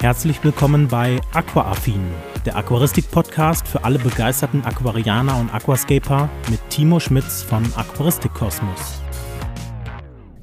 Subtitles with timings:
[0.00, 2.02] Herzlich willkommen bei Aquaaffin,
[2.44, 9.00] der Aquaristik-Podcast für alle begeisterten Aquarianer und Aquascaper mit Timo Schmitz von Aquaristik Kosmos.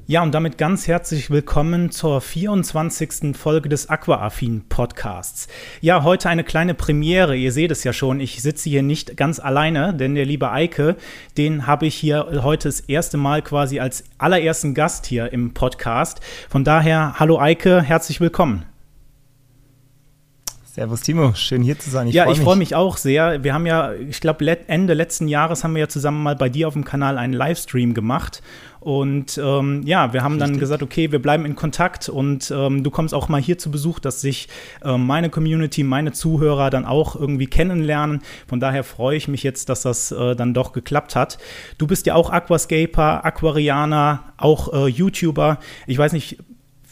[0.06, 3.36] Ja, und damit ganz herzlich willkommen zur 24.
[3.36, 5.46] Folge des Aquaaffin Podcasts.
[5.80, 7.36] Ja, heute eine kleine Premiere.
[7.36, 10.96] Ihr seht es ja schon, ich sitze hier nicht ganz alleine, denn der liebe Eike,
[11.38, 16.20] den habe ich hier heute das erste Mal quasi als allerersten Gast hier im Podcast.
[16.50, 18.73] Von daher, hallo Eike, herzlich willkommen.
[20.74, 22.08] Servus Timo, schön hier zu sein.
[22.08, 23.44] Ich ja, freu ich freue mich auch sehr.
[23.44, 26.66] Wir haben ja, ich glaube, Ende letzten Jahres haben wir ja zusammen mal bei dir
[26.66, 28.42] auf dem Kanal einen Livestream gemacht.
[28.80, 30.50] Und ähm, ja, wir haben Richtig.
[30.50, 33.70] dann gesagt, okay, wir bleiben in Kontakt und ähm, du kommst auch mal hier zu
[33.70, 34.48] Besuch, dass sich
[34.84, 38.22] äh, meine Community, meine Zuhörer dann auch irgendwie kennenlernen.
[38.48, 41.38] Von daher freue ich mich jetzt, dass das äh, dann doch geklappt hat.
[41.78, 45.60] Du bist ja auch Aquascaper, Aquarianer, auch äh, YouTuber.
[45.86, 46.38] Ich weiß nicht,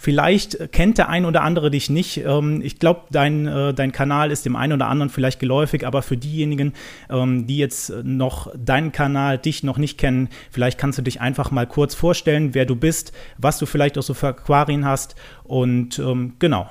[0.02, 2.24] Vielleicht kennt der ein oder andere dich nicht.
[2.26, 6.02] Ähm, ich glaube, dein, äh, dein Kanal ist dem einen oder anderen vielleicht geläufig, aber
[6.02, 6.72] für diejenigen,
[7.08, 11.52] ähm, die jetzt noch deinen Kanal, dich noch nicht kennen, vielleicht kannst du dich einfach
[11.52, 16.00] mal kurz vorstellen, wer du bist, was du vielleicht auch so für Aquarien hast und
[16.00, 16.68] ähm, genau.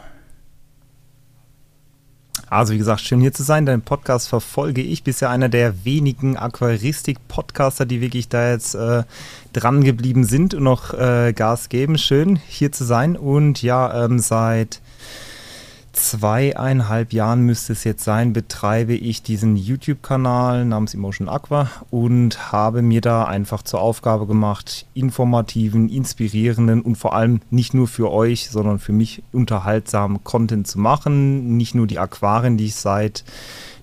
[2.51, 3.65] Also wie gesagt, schön hier zu sein.
[3.65, 5.05] Deinen Podcast verfolge ich.
[5.05, 9.03] Bist ja einer der wenigen Aquaristik-Podcaster, die wirklich da jetzt äh,
[9.53, 11.97] dran geblieben sind und noch äh, Gas geben.
[11.97, 13.15] Schön hier zu sein.
[13.15, 14.81] Und ja, ähm, seit
[15.93, 22.81] zweieinhalb Jahren müsste es jetzt sein, betreibe ich diesen YouTube-Kanal namens Emotion Aqua und habe
[22.81, 28.49] mir da einfach zur Aufgabe gemacht, informativen, inspirierenden und vor allem nicht nur für euch,
[28.49, 31.57] sondern für mich unterhaltsamen Content zu machen.
[31.57, 33.23] Nicht nur die Aquarien, die ich seit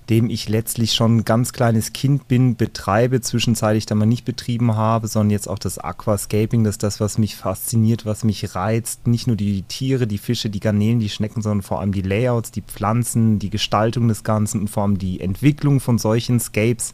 [0.09, 4.75] dem ich letztlich schon ein ganz kleines Kind bin, betreibe, zwischenzeitlich dann mal nicht betrieben
[4.75, 9.05] habe, sondern jetzt auch das Aquascaping, das ist das, was mich fasziniert, was mich reizt.
[9.07, 12.51] Nicht nur die Tiere, die Fische, die Garnelen, die Schnecken, sondern vor allem die Layouts,
[12.51, 16.93] die Pflanzen, die Gestaltung des Ganzen und vor allem die Entwicklung von solchen Scapes.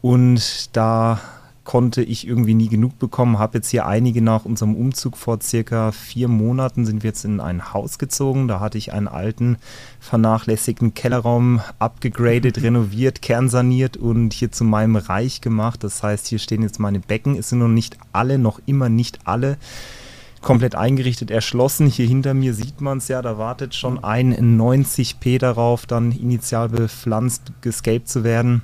[0.00, 1.20] Und da
[1.66, 3.38] konnte ich irgendwie nie genug bekommen.
[3.38, 7.40] Habe jetzt hier einige nach unserem Umzug vor circa vier Monaten sind wir jetzt in
[7.40, 8.48] ein Haus gezogen.
[8.48, 9.58] Da hatte ich einen alten,
[10.00, 15.84] vernachlässigten Kellerraum abgegradet, renoviert, kernsaniert und hier zu meinem Reich gemacht.
[15.84, 17.36] Das heißt, hier stehen jetzt meine Becken.
[17.36, 19.58] Es sind noch nicht alle, noch immer nicht alle
[20.40, 21.88] komplett eingerichtet, erschlossen.
[21.88, 26.68] Hier hinter mir sieht man es ja, da wartet schon ein 90p darauf, dann initial
[26.68, 28.62] bepflanzt, gescaped zu werden.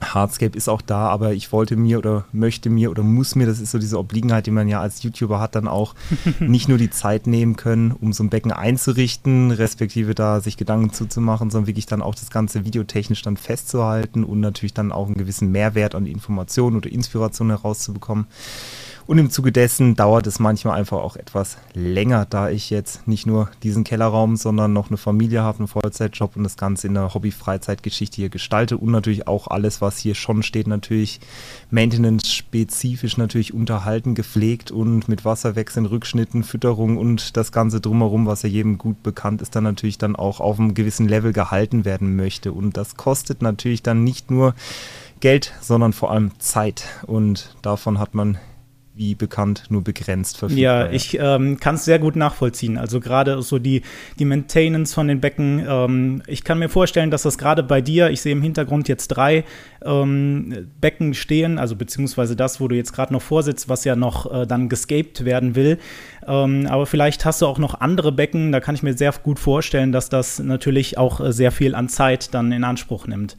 [0.00, 3.60] Hardscape ist auch da, aber ich wollte mir oder möchte mir oder muss mir, das
[3.60, 5.94] ist so diese Obliegenheit, die man ja als YouTuber hat, dann auch
[6.40, 10.92] nicht nur die Zeit nehmen können, um so ein Becken einzurichten, respektive da sich Gedanken
[10.92, 15.16] zuzumachen, sondern wirklich dann auch das ganze videotechnisch dann festzuhalten und natürlich dann auch einen
[15.16, 18.26] gewissen Mehrwert an Informationen oder Inspiration herauszubekommen.
[19.06, 23.24] Und im Zuge dessen dauert es manchmal einfach auch etwas länger, da ich jetzt nicht
[23.24, 27.14] nur diesen Kellerraum, sondern noch eine Familie habe, einen Vollzeitjob und das Ganze in der
[27.14, 31.20] Hobby-Freizeitgeschichte hier gestalte und natürlich auch alles, was hier schon steht, natürlich
[31.70, 38.48] maintenance-spezifisch natürlich unterhalten, gepflegt und mit Wasserwechseln, Rückschnitten, Fütterung und das Ganze drumherum, was ja
[38.48, 42.50] jedem gut bekannt ist, dann natürlich dann auch auf einem gewissen Level gehalten werden möchte.
[42.50, 44.56] Und das kostet natürlich dann nicht nur
[45.20, 46.86] Geld, sondern vor allem Zeit.
[47.06, 48.38] Und davon hat man
[48.96, 50.86] wie bekannt, nur begrenzt verfügbar.
[50.86, 52.78] Ja, ich ähm, kann es sehr gut nachvollziehen.
[52.78, 53.82] Also gerade so die,
[54.18, 55.64] die Maintenance von den Becken.
[55.68, 59.08] Ähm, ich kann mir vorstellen, dass das gerade bei dir, ich sehe im Hintergrund jetzt
[59.08, 59.44] drei
[59.84, 64.32] ähm, Becken stehen, also beziehungsweise das, wo du jetzt gerade noch vorsitzt, was ja noch
[64.32, 65.78] äh, dann gescaped werden will.
[66.26, 69.38] Ähm, aber vielleicht hast du auch noch andere Becken, da kann ich mir sehr gut
[69.38, 73.36] vorstellen, dass das natürlich auch äh, sehr viel an Zeit dann in Anspruch nimmt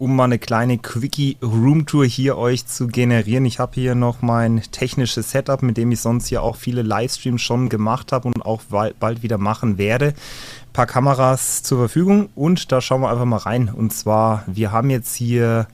[0.00, 3.44] um mal eine kleine Quickie Roomtour hier euch zu generieren.
[3.44, 7.42] Ich habe hier noch mein technisches Setup, mit dem ich sonst hier auch viele Livestreams
[7.42, 8.62] schon gemacht habe und auch
[8.98, 10.06] bald wieder machen werde.
[10.06, 13.68] Ein paar Kameras zur Verfügung und da schauen wir einfach mal rein.
[13.68, 15.68] Und zwar, wir haben jetzt hier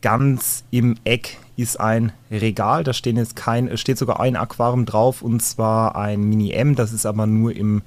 [0.00, 5.20] ganz im Eck ist ein Regal, da stehen jetzt kein, steht sogar ein Aquarium drauf
[5.20, 7.82] und zwar ein Mini M, das ist aber nur im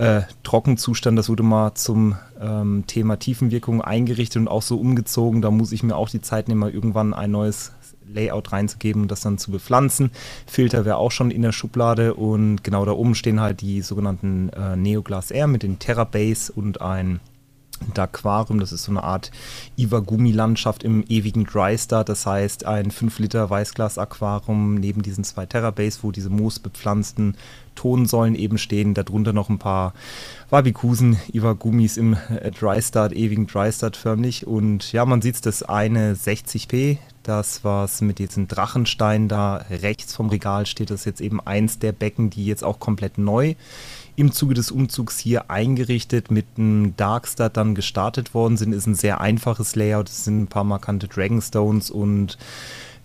[0.00, 1.18] äh, Trockenzustand.
[1.18, 5.42] Das wurde mal zum ähm, Thema Tiefenwirkung eingerichtet und auch so umgezogen.
[5.42, 7.72] Da muss ich mir auch die Zeit nehmen, mal irgendwann ein neues
[8.12, 10.10] Layout reinzugeben und das dann zu bepflanzen.
[10.46, 14.48] Filter wäre auch schon in der Schublade und genau da oben stehen halt die sogenannten
[14.48, 17.20] äh, Neoglas Air mit den Terra Base und ein
[17.96, 19.30] Aquarium, das ist so eine Art
[19.76, 26.00] Iwagumi-Landschaft im ewigen Dry Start, das heißt ein 5 Liter Weißglas-Aquarium neben diesen zwei Terrabase,
[26.02, 27.36] wo diese moosbepflanzten
[27.74, 29.94] Tonsäulen eben stehen, darunter noch ein paar
[30.50, 34.46] Wabikusen, Iwagumis im äh, Dry Start, ewigen Dry Start förmlich.
[34.46, 40.30] Und ja, man sieht das eine 60p, das, was mit diesen Drachensteinen da rechts vom
[40.30, 43.54] Regal steht, das ist jetzt eben eins der Becken, die jetzt auch komplett neu
[44.16, 48.74] im Zuge des Umzugs hier eingerichtet mit einem Darkstar dann gestartet worden sind.
[48.74, 52.36] Ist ein sehr einfaches Layout, es sind ein paar markante Dragonstones und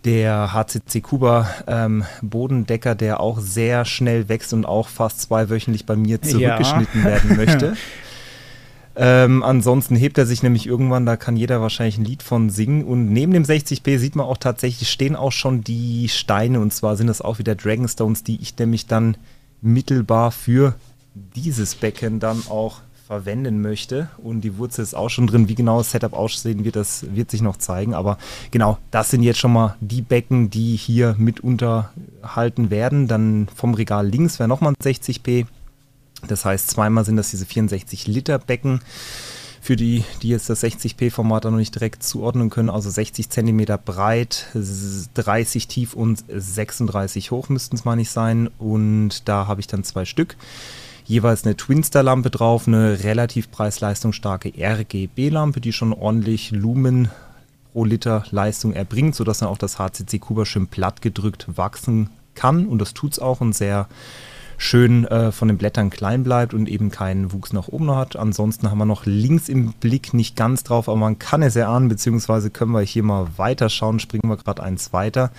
[0.06, 5.96] der HCC Kuba ähm, Bodendecker, der auch sehr schnell wächst und auch fast zweiwöchentlich bei
[5.96, 7.06] mir zurückgeschnitten ja.
[7.06, 7.76] werden möchte.
[8.98, 12.86] Ähm, ansonsten hebt er sich nämlich irgendwann, da kann jeder wahrscheinlich ein Lied von singen.
[12.86, 16.60] Und neben dem 60p sieht man auch tatsächlich, stehen auch schon die Steine.
[16.60, 19.18] Und zwar sind das auch wieder Dragonstones, die ich nämlich dann
[19.62, 20.76] mittelbar für
[21.14, 24.10] dieses Becken dann auch verwenden möchte.
[24.18, 25.48] Und die Wurzel ist auch schon drin.
[25.48, 27.94] Wie genau das Setup aussehen wird, das wird sich noch zeigen.
[27.94, 28.18] Aber
[28.52, 33.08] genau, das sind jetzt schon mal die Becken, die hier mit unterhalten werden.
[33.08, 35.46] Dann vom Regal links wäre nochmal ein 60p.
[36.28, 38.82] Das heißt, zweimal sind das diese 64 Liter Becken.
[39.62, 44.46] Für die, die jetzt das 60p-Format noch nicht direkt zuordnen können, also 60 cm breit,
[44.54, 48.50] 30 tief und 36 hoch müssten es mal nicht sein.
[48.60, 50.36] Und da habe ich dann zwei Stück
[51.06, 57.10] jeweils eine Twinstar-Lampe drauf, eine relativ preis-leistungsstarke RGB-Lampe, die schon ordentlich Lumen
[57.72, 62.68] pro Liter Leistung erbringt, sodass dann auch das HCC Kuba schön platt gedrückt wachsen kann.
[62.68, 63.88] Und das tut es auch und sehr
[64.58, 68.16] schön äh, von den Blättern klein bleibt und eben keinen Wuchs nach oben hat.
[68.16, 71.90] Ansonsten haben wir noch links im Blick nicht ganz drauf, aber man kann es erahnen,
[71.90, 75.32] beziehungsweise können wir hier mal weiterschauen, springen wir gerade eins weiter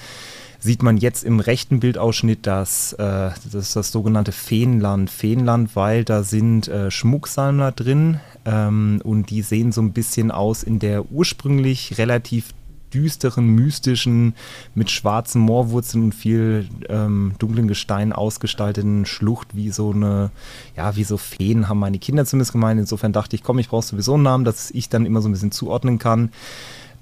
[0.67, 5.09] sieht man jetzt im rechten Bildausschnitt das, äh, das, das sogenannte Feenland.
[5.09, 10.63] Feenland, weil da sind äh, Schmucksammler drin ähm, und die sehen so ein bisschen aus
[10.63, 12.53] in der ursprünglich relativ
[12.93, 14.35] düsteren, mystischen,
[14.75, 20.31] mit schwarzen Moorwurzeln und viel ähm, dunklen Gestein ausgestalteten Schlucht, wie so eine,
[20.77, 22.81] ja, wie so Feen, haben meine Kinder zumindest gemeint.
[22.81, 25.33] Insofern dachte ich, komm, ich brauche sowieso einen Namen, dass ich dann immer so ein
[25.33, 26.31] bisschen zuordnen kann.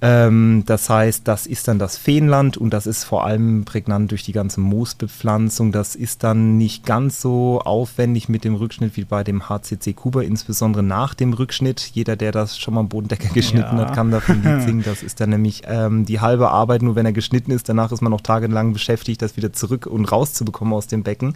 [0.07, 4.23] Ähm, das heißt, das ist dann das Feenland und das ist vor allem prägnant durch
[4.23, 5.73] die ganze Moosbepflanzung.
[5.73, 10.21] Das ist dann nicht ganz so aufwendig mit dem Rückschnitt wie bei dem HCC Kuba,
[10.21, 11.91] insbesondere nach dem Rückschnitt.
[11.95, 13.87] Jeder, der das schon mal am Bodendecker geschnitten ja.
[13.87, 14.83] hat, kann davon singen.
[14.85, 17.71] Das ist dann nämlich ähm, die halbe Arbeit, nur wenn er geschnitten ist.
[17.71, 21.35] Danach ist man noch tagelang beschäftigt, das wieder zurück und rauszubekommen aus dem Becken.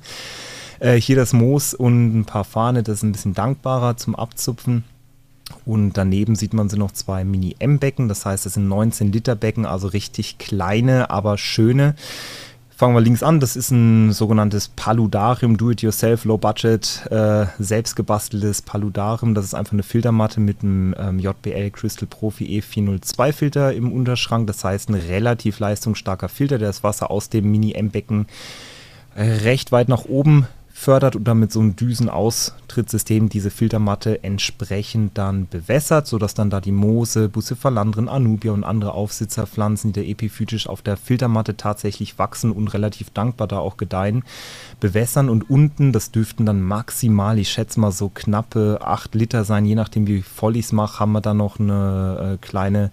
[0.78, 4.84] Äh, hier das Moos und ein paar Fahne, das ist ein bisschen dankbarer zum Abzupfen.
[5.64, 9.66] Und daneben sieht man sie noch zwei Mini-M-Becken, das heißt, es sind 19 Liter Becken,
[9.66, 11.94] also richtig kleine, aber schöne.
[12.78, 19.34] Fangen wir links an, das ist ein sogenanntes Paludarium, Do-it-yourself, low-budget, äh, selbstgebasteltes Paludarium.
[19.34, 24.46] Das ist einfach eine Filtermatte mit einem ähm, JBL Crystal Profi E402 Filter im Unterschrank.
[24.46, 28.26] Das heißt, ein relativ leistungsstarker Filter, der das Wasser aus dem Mini-M-Becken
[29.16, 30.46] recht weit nach oben
[30.78, 36.60] fördert und dann mit so einem Düsenaustrittsystem diese Filtermatte entsprechend dann bewässert, sodass dann da
[36.60, 42.52] die Moose, Bucephalandren, Anubia und andere Aufsitzerpflanzen, die da epiphytisch auf der Filtermatte tatsächlich wachsen
[42.52, 44.22] und relativ dankbar da auch gedeihen,
[44.78, 45.28] bewässern.
[45.28, 49.74] Und unten, das dürften dann maximal, ich schätze mal so knappe 8 Liter sein, je
[49.74, 52.92] nachdem wie voll ich es mache, haben wir da noch eine äh, kleine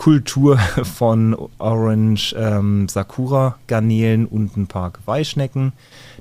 [0.00, 0.56] Kultur
[0.96, 5.74] von Orange ähm, Sakura Garnelen und ein paar Geweihschnecken.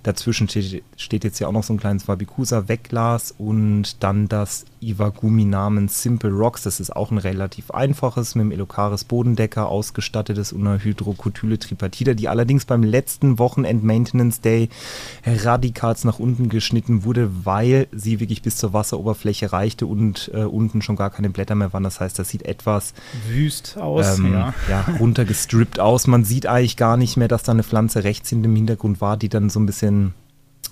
[0.04, 5.46] Dazwischen steht, jetzt ja auch noch so ein kleines Wabikusa Wegglas und dann das Iwagumi
[5.46, 6.64] namens Simple Rocks.
[6.64, 12.14] Das ist auch ein relativ einfaches, mit dem Elocaris Bodendecker ausgestattetes und einer Hydrocotyle Tripatida,
[12.14, 14.70] die allerdings beim letzten Wochenend Maintenance Day
[15.26, 20.82] radikal nach unten geschnitten wurde, weil sie wirklich bis zur Wasseroberfläche reichte und äh, unten
[20.82, 21.84] schon gar keine Blätter mehr waren.
[21.84, 22.94] Das heißt, das sieht etwas
[23.28, 24.54] wüst aus, ähm, ja.
[24.70, 26.08] ja, runtergestrippt aus.
[26.08, 29.18] Man sieht eigentlich gar nicht mehr, dass da eine Pflanze rechts in dem Hintergrund war,
[29.18, 30.14] die dann so ein bisschen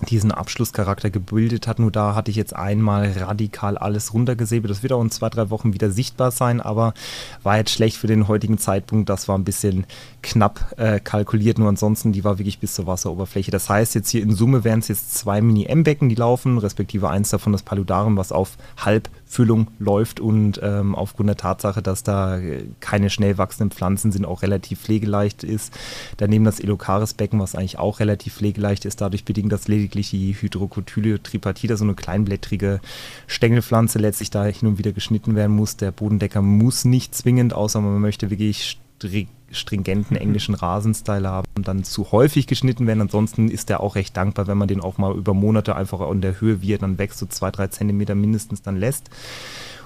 [0.06, 1.78] diesen Abschlusscharakter gebildet hat.
[1.78, 4.70] Nur da hatte ich jetzt einmal radikal alles runtergesäbelt.
[4.70, 6.94] Das wird auch in zwei, drei Wochen wieder sichtbar sein, aber
[7.42, 9.08] war jetzt schlecht für den heutigen Zeitpunkt.
[9.08, 9.86] Das war ein bisschen
[10.22, 11.58] knapp äh, kalkuliert.
[11.58, 13.50] Nur ansonsten, die war wirklich bis zur Wasseroberfläche.
[13.50, 17.30] Das heißt, jetzt hier in Summe wären es jetzt zwei Mini-M-Becken, die laufen, respektive eins
[17.30, 22.38] davon das Paludarium, was auf Halbfüllung läuft und ähm, aufgrund der Tatsache, dass da
[22.80, 25.72] keine schnell wachsenden Pflanzen sind, auch relativ pflegeleicht ist.
[26.16, 31.22] Daneben das Elocaris-Becken, was eigentlich auch relativ pflegeleicht ist, dadurch bedingt, dass lediglich die Hydrocotyle
[31.22, 32.80] tripatida, so eine kleinblättrige
[33.26, 35.76] Stängelpflanze, letztlich da hin und wieder geschnitten werden muss.
[35.76, 38.78] Der Bodendecker muss nicht zwingend, außer man möchte wirklich
[39.50, 43.02] stringenten englischen Rasenstyle haben, dann zu häufig geschnitten werden.
[43.02, 46.20] Ansonsten ist der auch recht dankbar, wenn man den auch mal über Monate einfach in
[46.20, 49.10] der Höhe, wie er dann wächst, so zwei, drei Zentimeter mindestens dann lässt.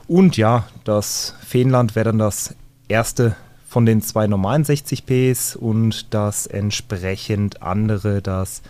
[0.08, 2.54] Und ja, das Feenland wäre dann das
[2.88, 8.62] erste von den zwei normalen 60ps und das entsprechend andere, das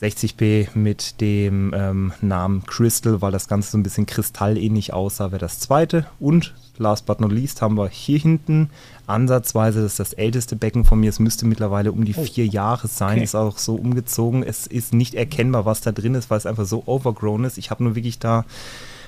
[0.00, 5.40] 60p mit dem ähm, Namen Crystal, weil das Ganze so ein bisschen kristallähnlich aussah, wäre
[5.40, 6.06] das zweite.
[6.20, 8.70] Und last but not least haben wir hier hinten
[9.06, 12.22] ansatzweise, das ist das älteste Becken von mir, es müsste mittlerweile um die oh.
[12.22, 13.24] vier Jahre sein, okay.
[13.24, 14.42] ist auch so umgezogen.
[14.42, 17.58] Es ist nicht erkennbar, was da drin ist, weil es einfach so overgrown ist.
[17.58, 18.44] Ich habe nur wirklich da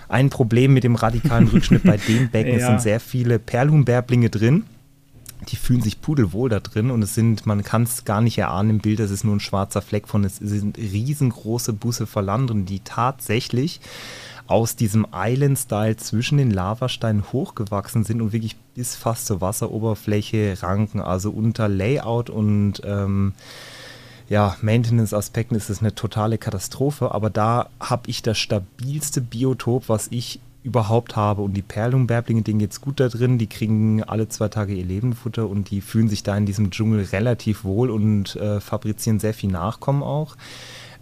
[0.08, 2.52] ein Problem mit dem radikalen Rückschnitt bei dem Becken.
[2.52, 2.58] Ja.
[2.58, 4.64] Es sind sehr viele Perlhuhnbärblinge drin
[5.48, 8.70] die fühlen sich pudelwohl da drin und es sind, man kann es gar nicht erahnen
[8.70, 13.80] im Bild, es ist nur ein schwarzer Fleck von, es sind riesengroße Bucephalandren, die tatsächlich
[14.50, 21.00] aus diesem Island-Style zwischen den Lavasteinen hochgewachsen sind und wirklich bis fast zur Wasseroberfläche ranken.
[21.00, 23.32] Also unter Layout und ähm,
[24.28, 30.08] ja, Maintenance-Aspekten ist es eine totale Katastrophe, aber da habe ich das stabilste Biotop, was
[30.10, 31.42] ich überhaupt habe.
[31.42, 34.84] Und die Perlenbärblinge, denen geht es gut da drin, die kriegen alle zwei Tage ihr
[34.84, 39.34] Lebenfutter und die fühlen sich da in diesem Dschungel relativ wohl und äh, fabrizieren sehr
[39.34, 40.36] viel Nachkommen auch.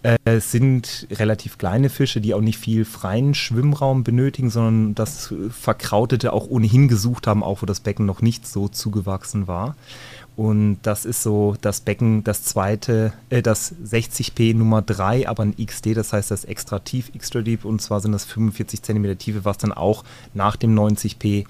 [0.03, 6.33] Äh, sind relativ kleine Fische, die auch nicht viel freien Schwimmraum benötigen, sondern das Verkrautete
[6.33, 9.75] auch ohnehin gesucht haben, auch wo das Becken noch nicht so zugewachsen war.
[10.37, 15.57] Und das ist so das Becken, das zweite, äh, das 60p Nummer 3, aber ein
[15.57, 17.65] XD, das heißt das extra tief, extra deep.
[17.65, 21.45] Und zwar sind das 45 cm Tiefe, was dann auch nach dem 90p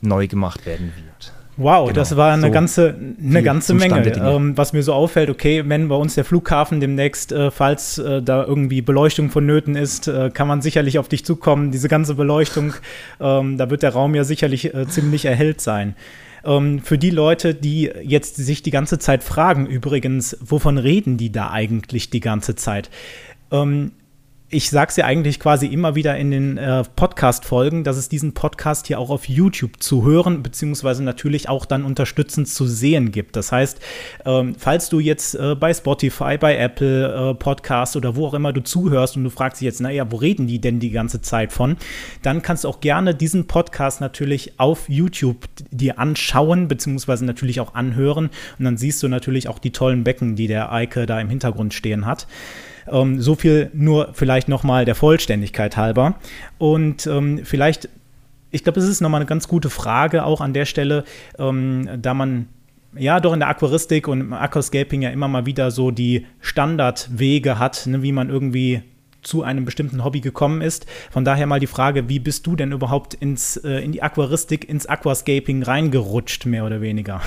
[0.00, 1.32] neu gemacht werden wird.
[1.56, 1.94] Wow, genau.
[1.94, 4.02] das war eine so ganze, eine ganze Menge.
[4.16, 8.22] Ähm, was mir so auffällt, okay, wenn bei uns der Flughafen demnächst, äh, falls äh,
[8.22, 11.70] da irgendwie Beleuchtung vonnöten ist, äh, kann man sicherlich auf dich zukommen.
[11.70, 12.72] Diese ganze Beleuchtung,
[13.20, 15.94] ähm, da wird der Raum ja sicherlich äh, ziemlich erhellt sein.
[16.44, 21.30] Ähm, für die Leute, die jetzt sich die ganze Zeit fragen, übrigens, wovon reden die
[21.30, 22.88] da eigentlich die ganze Zeit?
[24.54, 28.34] Ich sage es ja eigentlich quasi immer wieder in den äh, Podcast-Folgen, dass es diesen
[28.34, 33.36] Podcast hier auch auf YouTube zu hören, beziehungsweise natürlich auch dann unterstützend zu sehen gibt.
[33.36, 33.80] Das heißt,
[34.26, 38.52] ähm, falls du jetzt äh, bei Spotify, bei Apple äh, Podcast oder wo auch immer
[38.52, 41.50] du zuhörst und du fragst dich jetzt, naja, wo reden die denn die ganze Zeit
[41.50, 41.78] von,
[42.20, 47.74] dann kannst du auch gerne diesen Podcast natürlich auf YouTube dir anschauen, beziehungsweise natürlich auch
[47.74, 48.28] anhören.
[48.58, 51.72] Und dann siehst du natürlich auch die tollen Becken, die der Eike da im Hintergrund
[51.72, 52.26] stehen hat.
[52.90, 56.16] Ähm, so viel nur vielleicht nochmal der Vollständigkeit halber.
[56.58, 57.88] Und ähm, vielleicht,
[58.50, 61.04] ich glaube, es ist nochmal eine ganz gute Frage auch an der Stelle,
[61.38, 62.48] ähm, da man
[62.96, 67.58] ja, doch in der Aquaristik und im Aquascaping ja immer mal wieder so die Standardwege
[67.58, 68.82] hat, ne, wie man irgendwie
[69.22, 70.86] zu einem bestimmten Hobby gekommen ist.
[71.10, 74.68] Von daher mal die Frage, wie bist du denn überhaupt ins, äh, in die Aquaristik,
[74.68, 77.22] ins Aquascaping reingerutscht, mehr oder weniger?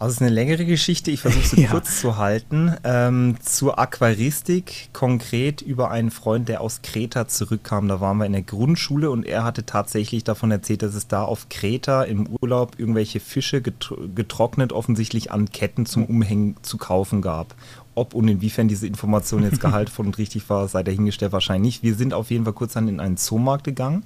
[0.00, 1.68] Also es ist eine längere Geschichte, ich versuche sie ja.
[1.68, 2.74] kurz zu halten.
[2.84, 7.86] Ähm, zur Aquaristik, konkret über einen Freund, der aus Kreta zurückkam.
[7.86, 11.22] Da waren wir in der Grundschule und er hatte tatsächlich davon erzählt, dass es da
[11.24, 17.54] auf Kreta im Urlaub irgendwelche Fische getrocknet offensichtlich an Ketten zum Umhängen zu kaufen gab.
[17.94, 21.82] Ob und inwiefern diese Information jetzt gehaltvoll und richtig war, sei dahingestellt wahrscheinlich nicht.
[21.82, 24.04] Wir sind auf jeden Fall kurz dann in einen Zoomarkt gegangen.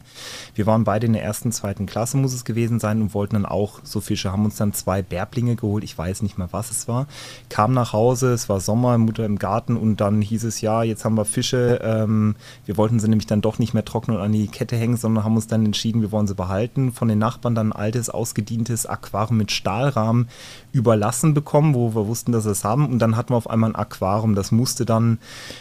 [0.55, 3.47] Wir waren beide in der ersten, zweiten Klasse, muss es gewesen sein, und wollten dann
[3.47, 6.89] auch so Fische, haben uns dann zwei Bärblinge geholt, ich weiß nicht mehr, was es
[6.89, 7.07] war.
[7.49, 11.05] Kam nach Hause, es war Sommer, Mutter im Garten und dann hieß es, ja, jetzt
[11.05, 11.81] haben wir Fische.
[11.83, 12.37] Ähm,
[12.67, 15.25] wir wollten sie nämlich dann doch nicht mehr trocknen und an die Kette hängen, sondern
[15.25, 16.93] haben uns dann entschieden, wir wollen sie behalten.
[16.93, 20.29] Von den Nachbarn dann ein altes, ausgedientes Aquarium mit Stahlrahmen
[20.75, 22.87] überlassen bekommen, wo wir wussten, dass wir es haben.
[22.87, 24.35] Und dann hatten wir auf einmal ein Aquarium.
[24.35, 25.19] Das musste dann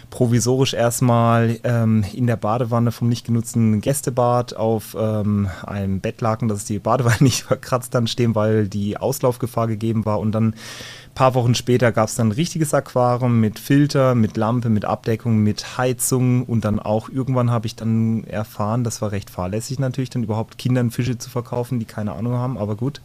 [0.09, 6.65] provisorisch erstmal ähm, in der Badewanne vom nicht genutzten Gästebad auf ähm, einem Bettlaken, dass
[6.65, 10.19] die Badewanne nicht verkratzt dann stehen, weil die Auslaufgefahr gegeben war.
[10.19, 14.35] Und dann ein paar Wochen später gab es dann ein richtiges Aquarium mit Filter, mit
[14.35, 19.11] Lampe, mit Abdeckung, mit Heizung und dann auch irgendwann habe ich dann erfahren, das war
[19.11, 22.99] recht fahrlässig natürlich, dann überhaupt Kindern Fische zu verkaufen, die keine Ahnung haben, aber gut.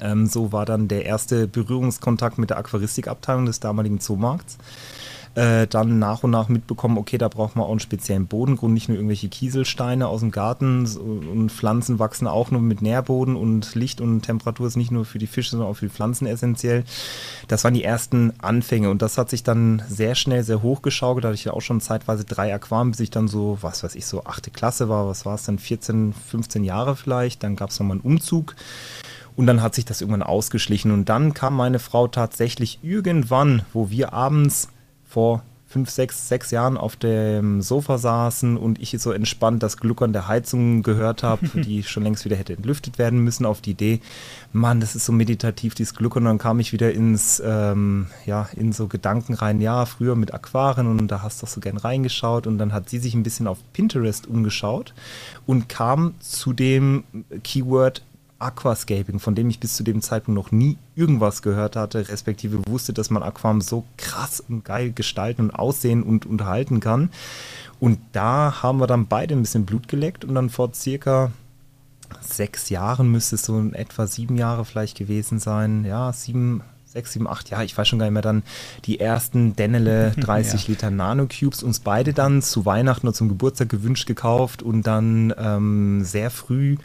[0.00, 4.58] Ähm, so war dann der erste Berührungskontakt mit der Aquaristikabteilung des damaligen Zoomarkts.
[5.34, 8.90] Äh, dann nach und nach mitbekommen, okay, da braucht man auch einen speziellen Bodengrund, nicht
[8.90, 14.02] nur irgendwelche Kieselsteine aus dem Garten und Pflanzen wachsen auch nur mit Nährboden und Licht
[14.02, 16.84] und Temperatur ist nicht nur für die Fische, sondern auch für die Pflanzen essentiell.
[17.48, 21.24] Das waren die ersten Anfänge und das hat sich dann sehr schnell sehr hochgeschaukelt.
[21.24, 23.94] Da hatte ich ja auch schon zeitweise drei Aquarien, bis ich dann so, was weiß
[23.94, 27.42] ich, so achte Klasse war, was war es dann, 14, 15 Jahre vielleicht.
[27.42, 28.54] Dann gab es nochmal einen Umzug.
[29.36, 30.90] Und dann hat sich das irgendwann ausgeschlichen.
[30.90, 34.68] Und dann kam meine Frau tatsächlich irgendwann, wo wir abends
[35.04, 40.12] vor fünf, sechs, sechs Jahren auf dem Sofa saßen und ich so entspannt das Gluckern
[40.12, 44.00] der Heizung gehört habe, die schon längst wieder hätte entlüftet werden müssen, auf die Idee,
[44.52, 46.24] Mann, das ist so meditativ, dieses Gluckern.
[46.24, 50.34] Und dann kam ich wieder ins, ähm, ja, in so Gedanken rein, ja, früher mit
[50.34, 53.46] Aquarien und da hast du so gern reingeschaut und dann hat sie sich ein bisschen
[53.46, 54.92] auf Pinterest umgeschaut
[55.46, 57.04] und kam zu dem
[57.42, 58.02] Keyword
[58.42, 62.92] Aquascaping, von dem ich bis zu dem Zeitpunkt noch nie irgendwas gehört hatte, respektive wusste,
[62.92, 67.10] dass man Aquam so krass und geil gestalten und aussehen und unterhalten kann.
[67.80, 71.32] Und da haben wir dann beide ein bisschen Blut geleckt und dann vor circa
[72.20, 75.84] sechs Jahren müsste es so in etwa sieben Jahre vielleicht gewesen sein.
[75.84, 78.42] Ja, sieben, sechs, sieben, acht Jahre, ich weiß schon gar nicht mehr, dann
[78.84, 80.68] die ersten Dennele 30 ja.
[80.68, 86.04] Liter Nano-Cubes uns beide dann zu Weihnachten oder zum Geburtstag gewünscht gekauft und dann ähm,
[86.04, 86.76] sehr früh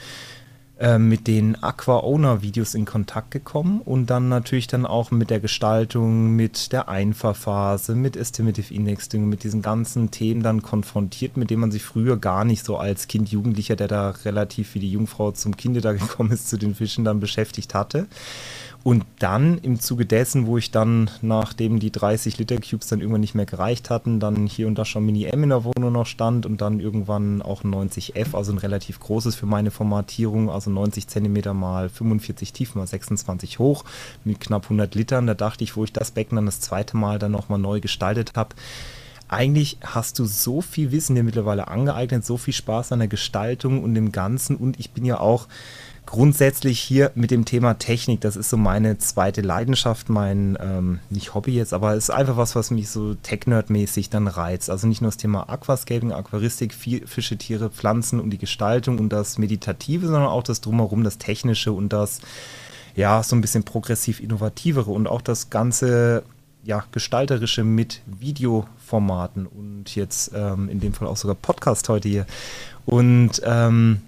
[0.80, 5.32] äh, mit den Aqua Owner Videos in Kontakt gekommen und dann natürlich dann auch mit
[5.32, 11.50] der Gestaltung, mit der Einfahrphase, mit Estimative Indexing, mit diesen ganzen Themen dann konfrontiert, mit
[11.50, 14.92] denen man sich früher gar nicht so als Kind, Jugendlicher, der da relativ wie die
[14.92, 18.08] Jungfrau zum Kinde da gekommen ist, zu den Fischen dann beschäftigt hatte.
[18.88, 23.20] Und dann im Zuge dessen, wo ich dann, nachdem die 30 Liter Cubes dann irgendwann
[23.20, 26.06] nicht mehr gereicht hatten, dann hier und da schon Mini M in der Wohnung noch
[26.06, 30.72] stand und dann irgendwann auch ein 90F, also ein relativ großes für meine Formatierung, also
[30.72, 33.84] 90 Zentimeter mal 45 tief mal 26 hoch
[34.24, 35.28] mit knapp 100 Litern.
[35.28, 38.38] Da dachte ich, wo ich das Becken dann das zweite Mal dann nochmal neu gestaltet
[38.38, 38.56] habe,
[39.30, 43.84] eigentlich hast du so viel Wissen dir mittlerweile angeeignet, so viel Spaß an der Gestaltung
[43.84, 45.48] und dem Ganzen und ich bin ja auch
[46.08, 51.36] grundsätzlich hier mit dem Thema Technik, das ist so meine zweite Leidenschaft, mein, ähm, nicht
[51.36, 54.70] Hobby jetzt, aber es ist einfach was, was mich so Tech-Nerd-mäßig dann reizt.
[54.72, 59.38] Also nicht nur das Thema Aquascaping, Aquaristik, Fische, Tiere, Pflanzen und die Gestaltung und das
[59.38, 62.22] Meditative, sondern auch das Drumherum, das Technische und das,
[62.96, 66.24] ja, so ein bisschen progressiv Innovativere und auch das ganze,
[66.64, 72.26] ja, gestalterische mit Videoformaten und jetzt ähm, in dem Fall auch sogar Podcast heute hier.
[72.86, 74.02] Und ähm,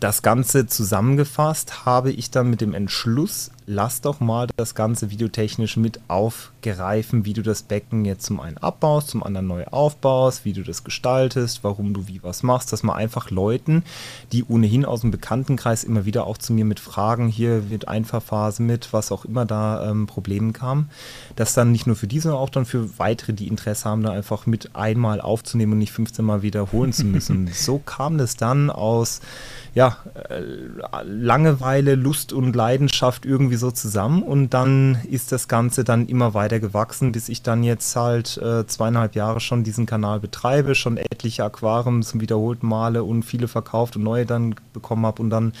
[0.00, 5.76] das Ganze zusammengefasst habe ich dann mit dem Entschluss, lass doch mal das Ganze videotechnisch
[5.76, 10.52] mit aufgreifen, wie du das Becken jetzt zum einen abbaust, zum anderen neu aufbaust, wie
[10.52, 13.84] du das gestaltest, warum du wie was machst, dass man einfach Leuten,
[14.32, 18.62] die ohnehin aus dem Bekanntenkreis immer wieder auch zu mir mit Fragen hier wird Einfahrphase
[18.62, 20.88] mit, was auch immer da ähm, Problemen kam,
[21.36, 24.10] dass dann nicht nur für diese, sondern auch dann für weitere, die Interesse haben, da
[24.10, 27.48] einfach mit einmal aufzunehmen und nicht 15 Mal wiederholen zu müssen.
[27.52, 29.20] so kam das dann aus
[29.74, 29.96] ja,
[30.28, 30.42] äh,
[31.04, 36.60] Langeweile, Lust und Leidenschaft irgendwie so zusammen und dann ist das Ganze dann immer weiter
[36.60, 41.44] gewachsen, bis ich dann jetzt halt äh, zweieinhalb Jahre schon diesen Kanal betreibe, schon etliche
[41.44, 45.52] Aquarien zum wiederholten Male und viele verkauft und neue dann bekommen habe und dann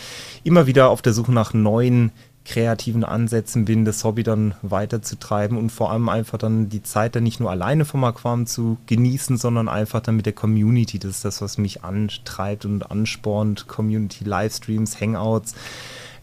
[0.44, 2.12] immer wieder auf der Suche nach neuen
[2.44, 7.22] kreativen Ansätzen bin, das Hobby dann weiterzutreiben und vor allem einfach dann die Zeit dann
[7.22, 10.98] nicht nur alleine vom Aquam zu genießen, sondern einfach dann mit der Community.
[10.98, 13.68] Das ist das, was mich antreibt und anspornt.
[13.68, 15.54] Community, Livestreams, Hangouts.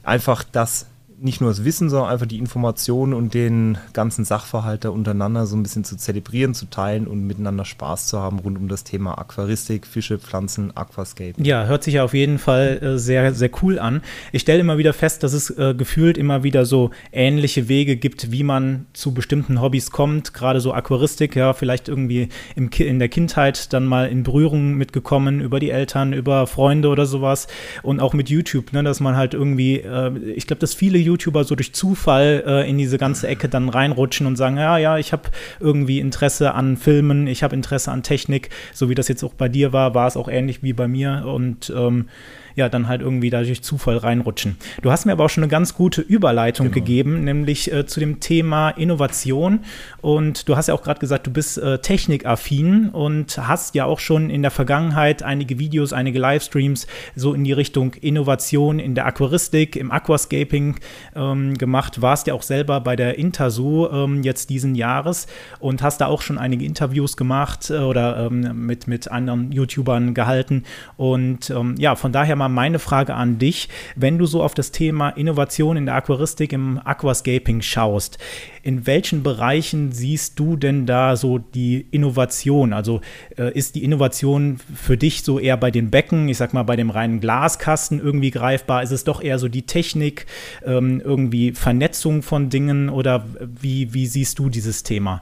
[0.04, 0.88] Einfach das
[1.22, 5.56] nicht nur das Wissen, sondern einfach die Informationen und den ganzen Sachverhalt da untereinander so
[5.56, 9.18] ein bisschen zu zelebrieren, zu teilen und miteinander Spaß zu haben rund um das Thema
[9.18, 11.34] Aquaristik, Fische, Pflanzen, Aquascape.
[11.38, 14.02] Ja, hört sich ja auf jeden Fall äh, sehr, sehr cool an.
[14.32, 18.32] Ich stelle immer wieder fest, dass es äh, gefühlt immer wieder so ähnliche Wege gibt,
[18.32, 20.34] wie man zu bestimmten Hobbys kommt.
[20.34, 25.42] Gerade so Aquaristik, ja, vielleicht irgendwie im in der Kindheit dann mal in Berührung mitgekommen
[25.42, 27.48] über die Eltern, über Freunde oder sowas.
[27.84, 31.44] Und auch mit YouTube, ne, dass man halt irgendwie, äh, ich glaube, dass viele YouTuber
[31.44, 35.12] so durch Zufall äh, in diese ganze Ecke dann reinrutschen und sagen, ja, ja, ich
[35.12, 35.24] habe
[35.60, 39.50] irgendwie Interesse an Filmen, ich habe Interesse an Technik, so wie das jetzt auch bei
[39.50, 41.26] dir war, war es auch ähnlich wie bei mir.
[41.26, 42.08] Und ähm,
[42.56, 44.58] ja dann halt irgendwie da durch Zufall reinrutschen.
[44.82, 46.76] Du hast mir aber auch schon eine ganz gute Überleitung genau.
[46.76, 49.62] gegeben, nämlich äh, zu dem Thema Innovation.
[50.02, 54.00] Und du hast ja auch gerade gesagt, du bist äh, technikaffin und hast ja auch
[54.00, 59.06] schon in der Vergangenheit einige Videos, einige Livestreams so in die Richtung Innovation in der
[59.06, 60.76] Aquaristik, im Aquascaping
[61.16, 62.02] ähm, gemacht.
[62.02, 65.28] Warst ja auch selber bei der Interso ähm, jetzt diesen Jahres
[65.60, 70.14] und hast da auch schon einige Interviews gemacht äh, oder ähm, mit, mit anderen YouTubern
[70.14, 70.64] gehalten.
[70.98, 73.70] Und ähm, ja, von daher mal meine Frage an dich.
[73.96, 78.18] Wenn du so auf das Thema Innovation in der Aquaristik im Aquascaping schaust,
[78.64, 82.74] in welchen Bereichen siehst du denn da so die Innovation?
[82.74, 83.02] Also
[83.38, 86.76] äh, ist die Innovation für dich so eher bei den Becken, ich sag mal bei
[86.76, 88.82] dem reinen Glaskasten irgendwie greifbar?
[88.82, 90.26] Ist es doch eher so die Technik,
[90.66, 93.26] ähm, irgendwie Vernetzung von Dingen oder
[93.62, 95.22] wie, wie siehst du dieses Thema?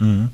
[0.00, 0.30] Mhm.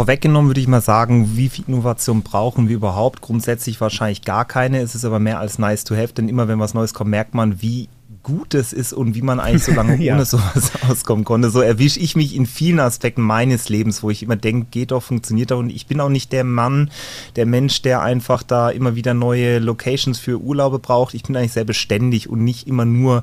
[0.00, 3.20] Vorweggenommen würde ich mal sagen, wie viel Innovation brauchen wir überhaupt?
[3.20, 4.80] Grundsätzlich wahrscheinlich gar keine.
[4.80, 7.34] Es ist aber mehr als nice to have, denn immer wenn was Neues kommt, merkt
[7.34, 7.90] man, wie
[8.22, 10.14] gut es ist und wie man eigentlich so lange ja.
[10.14, 11.50] ohne sowas auskommen konnte.
[11.50, 15.02] So erwische ich mich in vielen Aspekten meines Lebens, wo ich immer denke, geht doch,
[15.02, 15.58] funktioniert doch.
[15.58, 16.90] Und ich bin auch nicht der Mann,
[17.36, 21.12] der Mensch, der einfach da immer wieder neue Locations für Urlaube braucht.
[21.12, 23.22] Ich bin eigentlich sehr beständig und nicht immer nur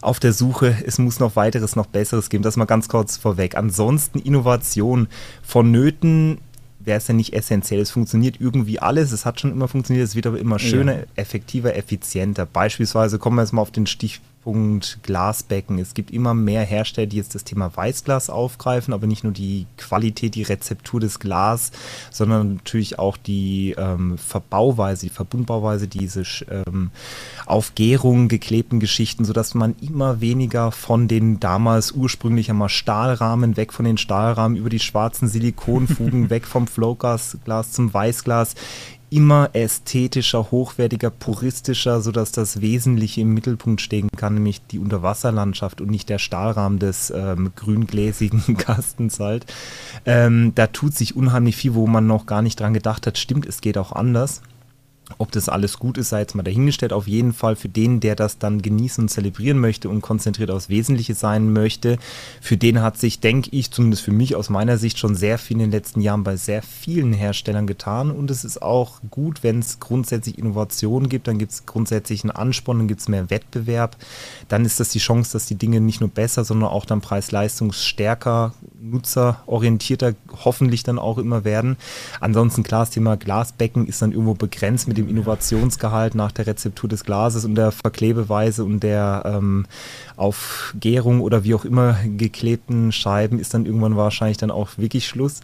[0.00, 2.42] auf der Suche, es muss noch weiteres, noch besseres geben.
[2.42, 3.56] Das mal ganz kurz vorweg.
[3.56, 5.08] Ansonsten Innovation
[5.42, 6.38] vonnöten
[6.80, 7.80] wäre es ja nicht essentiell.
[7.80, 11.04] Es funktioniert irgendwie alles, es hat schon immer funktioniert, es wird aber immer schöner, ja.
[11.16, 12.46] effektiver, effizienter.
[12.46, 15.78] Beispielsweise kommen wir jetzt mal auf den Stich, Punkt Glasbecken.
[15.78, 19.66] Es gibt immer mehr Hersteller, die jetzt das Thema Weißglas aufgreifen, aber nicht nur die
[19.76, 21.70] Qualität, die Rezeptur des Glas,
[22.10, 26.92] sondern natürlich auch die ähm, Verbauweise, die Verbundbauweise, diese ähm,
[27.44, 33.74] auf Gärung geklebten Geschichten, sodass man immer weniger von den damals ursprünglich einmal Stahlrahmen, weg
[33.74, 37.36] von den Stahlrahmen über die schwarzen Silikonfugen, weg vom Flowglas
[37.70, 38.54] zum Weißglas
[39.10, 45.90] immer ästhetischer, hochwertiger, puristischer, sodass das Wesentliche im Mittelpunkt stehen kann, nämlich die Unterwasserlandschaft und
[45.90, 49.46] nicht der Stahlrahmen des ähm, grüngläsigen Kastens halt.
[50.04, 53.18] Ähm, da tut sich unheimlich viel, wo man noch gar nicht dran gedacht hat.
[53.18, 54.42] Stimmt, es geht auch anders.
[55.16, 56.92] Ob das alles gut ist, sei jetzt mal dahingestellt.
[56.92, 60.68] Auf jeden Fall für den, der das dann genießen und zelebrieren möchte und konzentriert aufs
[60.68, 61.98] Wesentliche sein möchte,
[62.42, 65.56] für den hat sich, denke ich, zumindest für mich aus meiner Sicht schon sehr viel
[65.56, 68.10] in den letzten Jahren bei sehr vielen Herstellern getan.
[68.10, 72.32] Und es ist auch gut, wenn es grundsätzlich Innovationen gibt, dann gibt es grundsätzlich einen
[72.32, 73.96] Ansporn, dann gibt es mehr Wettbewerb.
[74.48, 78.52] Dann ist das die Chance, dass die Dinge nicht nur besser, sondern auch dann preis-leistungsstärker,
[78.80, 81.76] nutzerorientierter hoffentlich dann auch immer werden.
[82.20, 86.88] Ansonsten klar, das Thema Glasbecken ist dann irgendwo begrenzt mit dem Innovationsgehalt nach der Rezeptur
[86.88, 89.66] des Glases und der Verklebeweise und der ähm,
[90.16, 95.06] auf Gärung oder wie auch immer geklebten Scheiben ist dann irgendwann wahrscheinlich dann auch wirklich
[95.06, 95.40] Schluss.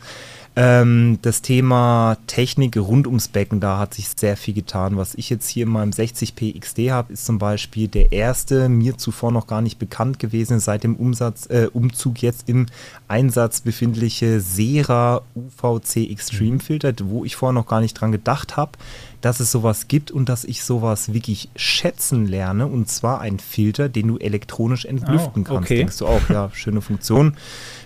[0.57, 4.97] Ähm, das Thema Technik rund ums Becken, da hat sich sehr viel getan.
[4.97, 8.97] Was ich jetzt hier in meinem 60p XD habe, ist zum Beispiel der erste, mir
[8.97, 12.67] zuvor noch gar nicht bekannt gewesen, seit dem Umsatz, äh, Umzug jetzt im
[13.09, 18.73] Einsatz befindliche Sera UVC Extreme Filter, wo ich vorher noch gar nicht dran gedacht habe,
[19.21, 22.67] dass es sowas gibt und dass ich sowas wirklich schätzen lerne.
[22.67, 25.65] Und zwar ein Filter, den du elektronisch entlüften oh, kannst.
[25.65, 25.77] Okay.
[25.77, 27.37] Denkst du auch, ja, schöne Funktion.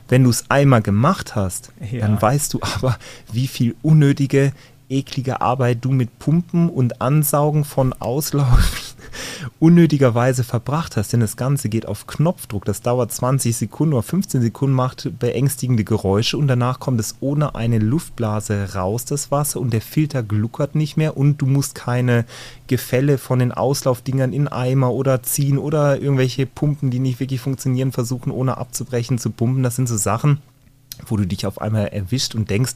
[0.09, 2.00] Wenn du es einmal gemacht hast, ja.
[2.00, 2.98] dann weißt du aber,
[3.33, 4.52] wie viel unnötige,
[4.90, 8.94] eklige Arbeit du mit Pumpen und Ansaugen von Auslauf
[9.59, 14.42] unnötigerweise verbracht hast, denn das Ganze geht auf Knopfdruck, das dauert 20 Sekunden oder 15
[14.42, 19.72] Sekunden, macht beängstigende Geräusche und danach kommt es ohne eine Luftblase raus, das Wasser, und
[19.72, 22.24] der Filter gluckert nicht mehr und du musst keine
[22.66, 27.92] Gefälle von den Auslaufdingern in Eimer oder ziehen oder irgendwelche Pumpen, die nicht wirklich funktionieren,
[27.92, 29.62] versuchen ohne abzubrechen zu pumpen.
[29.62, 30.38] Das sind so Sachen,
[31.07, 32.74] wo du dich auf einmal erwischt und denkst,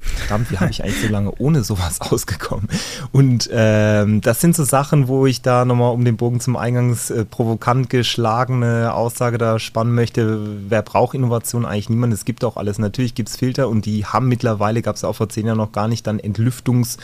[0.00, 2.68] verdammt, wie habe ich eigentlich so lange ohne sowas ausgekommen?
[3.12, 7.10] Und ähm, das sind so Sachen, wo ich da nochmal um den Bogen zum eingangs
[7.10, 10.40] äh, provokant geschlagene Aussage da spannen möchte.
[10.68, 11.64] Wer braucht Innovation?
[11.64, 12.12] Eigentlich niemand.
[12.12, 12.78] Es gibt auch alles.
[12.78, 15.72] Natürlich gibt es Filter und die haben mittlerweile, gab es auch vor zehn Jahren noch
[15.72, 16.98] gar nicht, dann Entlüftungs-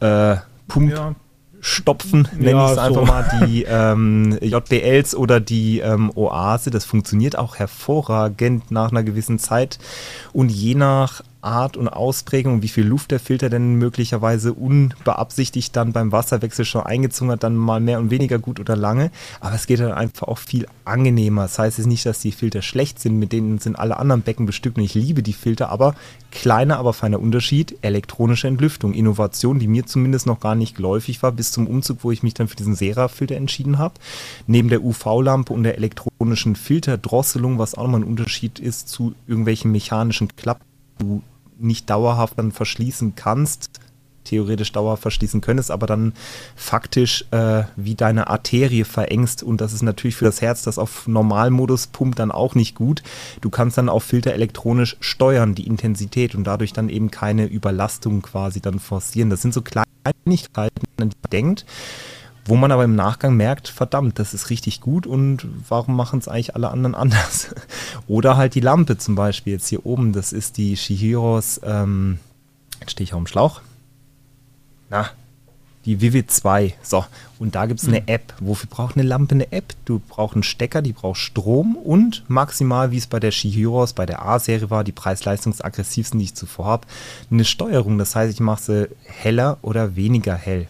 [0.00, 1.14] äh, Pump, ja
[1.64, 3.06] stopfen, nenne ja, ich es einfach so.
[3.06, 6.70] mal, die ähm, JBLs oder die ähm, Oase.
[6.70, 9.78] Das funktioniert auch hervorragend nach einer gewissen Zeit.
[10.34, 15.92] Und je nach Art und Ausprägung wie viel Luft der Filter denn möglicherweise unbeabsichtigt dann
[15.92, 19.10] beim Wasserwechsel schon eingezogen hat, dann mal mehr und weniger gut oder lange.
[19.40, 21.42] Aber es geht dann einfach auch viel angenehmer.
[21.42, 24.46] Das heißt jetzt nicht, dass die Filter schlecht sind, mit denen sind alle anderen Becken
[24.46, 25.94] bestückt und ich liebe die Filter, aber
[26.30, 28.94] kleiner, aber feiner Unterschied, elektronische Entlüftung.
[28.94, 32.34] Innovation, die mir zumindest noch gar nicht geläufig war, bis zum Umzug, wo ich mich
[32.34, 33.94] dann für diesen Sera-Filter entschieden habe.
[34.46, 39.70] Neben der UV-Lampe und der elektronischen Filterdrosselung, was auch nochmal ein Unterschied ist zu irgendwelchen
[39.70, 40.64] mechanischen Klappen
[41.58, 43.70] nicht dauerhaft dann verschließen kannst,
[44.24, 46.14] theoretisch dauerhaft verschließen könntest, aber dann
[46.56, 51.06] faktisch äh, wie deine Arterie verengst und das ist natürlich für das Herz, das auf
[51.06, 53.02] Normalmodus pumpt, dann auch nicht gut.
[53.40, 58.22] Du kannst dann auf Filter elektronisch steuern, die Intensität und dadurch dann eben keine Überlastung
[58.22, 59.30] quasi dann forcieren.
[59.30, 61.66] Das sind so Kleinigkeiten, an die man denkt
[62.46, 66.28] wo man aber im Nachgang merkt, verdammt, das ist richtig gut und warum machen es
[66.28, 67.54] eigentlich alle anderen anders?
[68.06, 72.18] Oder halt die Lampe zum Beispiel jetzt hier oben, das ist die Shihiros, ähm,
[72.80, 73.60] jetzt stehe ich auf dem Schlauch,
[74.90, 75.10] na,
[75.84, 76.74] die Vivid 2.
[76.82, 77.04] So,
[77.38, 78.08] und da gibt es eine mhm.
[78.08, 78.34] App.
[78.40, 79.74] Wofür braucht eine Lampe eine App?
[79.84, 84.06] Du brauchst einen Stecker, die braucht Strom und maximal, wie es bei der Shihiros, bei
[84.06, 86.86] der A-Serie war, die preis-leistungsaggressivsten, die ich zuvor habe,
[87.30, 87.98] eine Steuerung.
[87.98, 90.68] Das heißt, ich mache sie heller oder weniger hell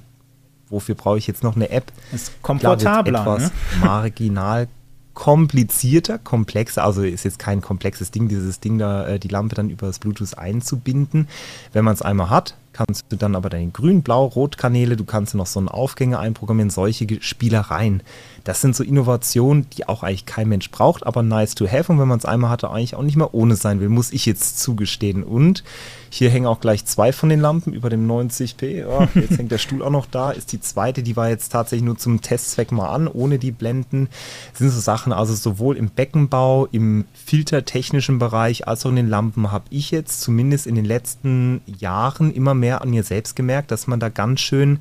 [0.74, 1.92] wofür brauche ich jetzt noch eine App?
[2.12, 3.22] Ist komfortabler.
[3.22, 3.50] Klar, etwas ne?
[3.80, 4.68] marginal
[5.14, 9.70] komplizierter, komplexer, also ist jetzt kein komplexes Ding, dieses Ding da, äh, die Lampe dann
[9.70, 11.28] über das Bluetooth einzubinden.
[11.72, 15.34] Wenn man es einmal hat, kannst du dann aber deine Grün-, Blau-, Rot-Kanäle, du kannst
[15.34, 18.02] noch so einen Aufgänger einprogrammieren, solche Spielereien.
[18.44, 21.90] Das sind so Innovationen, die auch eigentlich kein Mensch braucht, aber nice to have.
[21.90, 24.26] Und wenn man es einmal hatte, eigentlich auch nicht mehr ohne sein will, muss ich
[24.26, 25.24] jetzt zugestehen.
[25.24, 25.64] Und
[26.10, 28.84] hier hängen auch gleich zwei von den Lampen über dem 90p.
[28.86, 30.30] Oh, jetzt hängt der Stuhl auch noch da.
[30.30, 34.08] Ist die zweite, die war jetzt tatsächlich nur zum Testzweck mal an, ohne die Blenden.
[34.52, 39.08] Das sind so Sachen, also sowohl im Beckenbau, im filtertechnischen Bereich, als auch in den
[39.08, 43.70] Lampen habe ich jetzt zumindest in den letzten Jahren immer mehr an mir selbst gemerkt,
[43.70, 44.80] dass man da ganz schön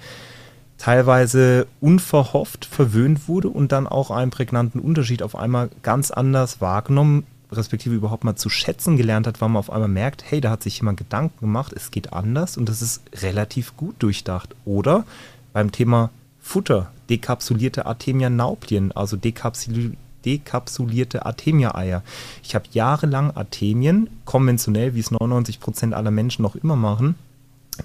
[0.83, 7.25] teilweise unverhofft verwöhnt wurde und dann auch einen prägnanten Unterschied auf einmal ganz anders wahrgenommen
[7.53, 10.63] respektive überhaupt mal zu schätzen gelernt hat, weil man auf einmal merkt, hey, da hat
[10.63, 14.55] sich jemand Gedanken gemacht, es geht anders und das ist relativ gut durchdacht.
[14.65, 15.05] Oder
[15.53, 16.09] beim Thema
[16.41, 22.01] Futter, dekapsulierte Artemia-Nauplien, also dekapsulierte dekapsulierte Artemia-Eier.
[22.43, 27.15] Ich habe jahrelang Artemien, konventionell, wie es 99% aller Menschen noch immer machen,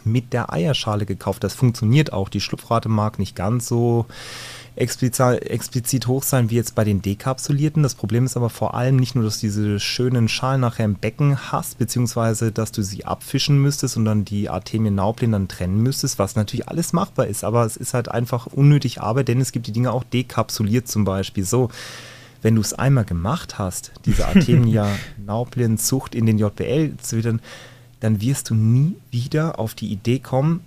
[0.05, 1.45] mit der Eierschale gekauft.
[1.45, 2.29] Das funktioniert auch.
[2.29, 4.07] Die Schlupfrate mag nicht ganz so
[4.79, 7.83] explizit, hoch sein wie jetzt bei den dekapsulierten.
[7.83, 10.95] Das Problem ist aber vor allem nicht nur, dass du diese schönen Schalen nachher im
[10.95, 15.83] Becken hast, beziehungsweise dass du sie abfischen müsstest und dann die Artemien Nauplin dann trennen
[15.83, 19.53] müsstest, was natürlich alles machbar ist, aber es ist halt einfach unnötig Arbeit, denn es
[19.53, 21.45] gibt die Dinge auch dekapsuliert zum Beispiel.
[21.45, 21.71] So,
[22.43, 24.89] wenn du es einmal gemacht hast, diese Artemia
[25.25, 27.41] Nauplin Zucht in den JBL zu wieder,
[28.01, 30.61] dann wirst du nie wieder auf die Idee kommen,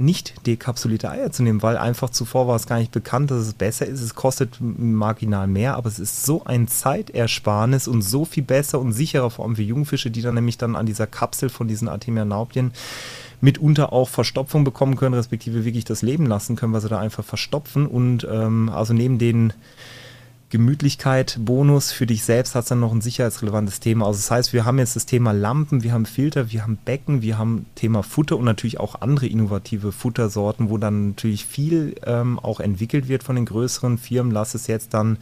[0.00, 3.52] nicht dekapsulierte Eier zu nehmen, weil einfach zuvor war es gar nicht bekannt, dass es
[3.52, 4.00] besser ist.
[4.00, 8.92] Es kostet marginal mehr, aber es ist so ein Zeitersparnis und so viel besser und
[8.92, 12.24] sicherer, vor allem für Jungfische, die dann nämlich dann an dieser Kapsel von diesen Artemia
[12.24, 12.72] naupien
[13.40, 17.24] mitunter auch Verstopfung bekommen können, respektive wirklich das Leben lassen können, weil sie da einfach
[17.24, 17.86] verstopfen.
[17.86, 19.52] Und ähm, also neben den
[20.50, 24.06] Gemütlichkeit, Bonus für dich selbst hat es dann noch ein sicherheitsrelevantes Thema.
[24.06, 27.20] Also das heißt, wir haben jetzt das Thema Lampen, wir haben Filter, wir haben Becken,
[27.20, 32.38] wir haben Thema Futter und natürlich auch andere innovative Futtersorten, wo dann natürlich viel ähm,
[32.38, 34.32] auch entwickelt wird von den größeren Firmen.
[34.32, 35.18] Lass es jetzt dann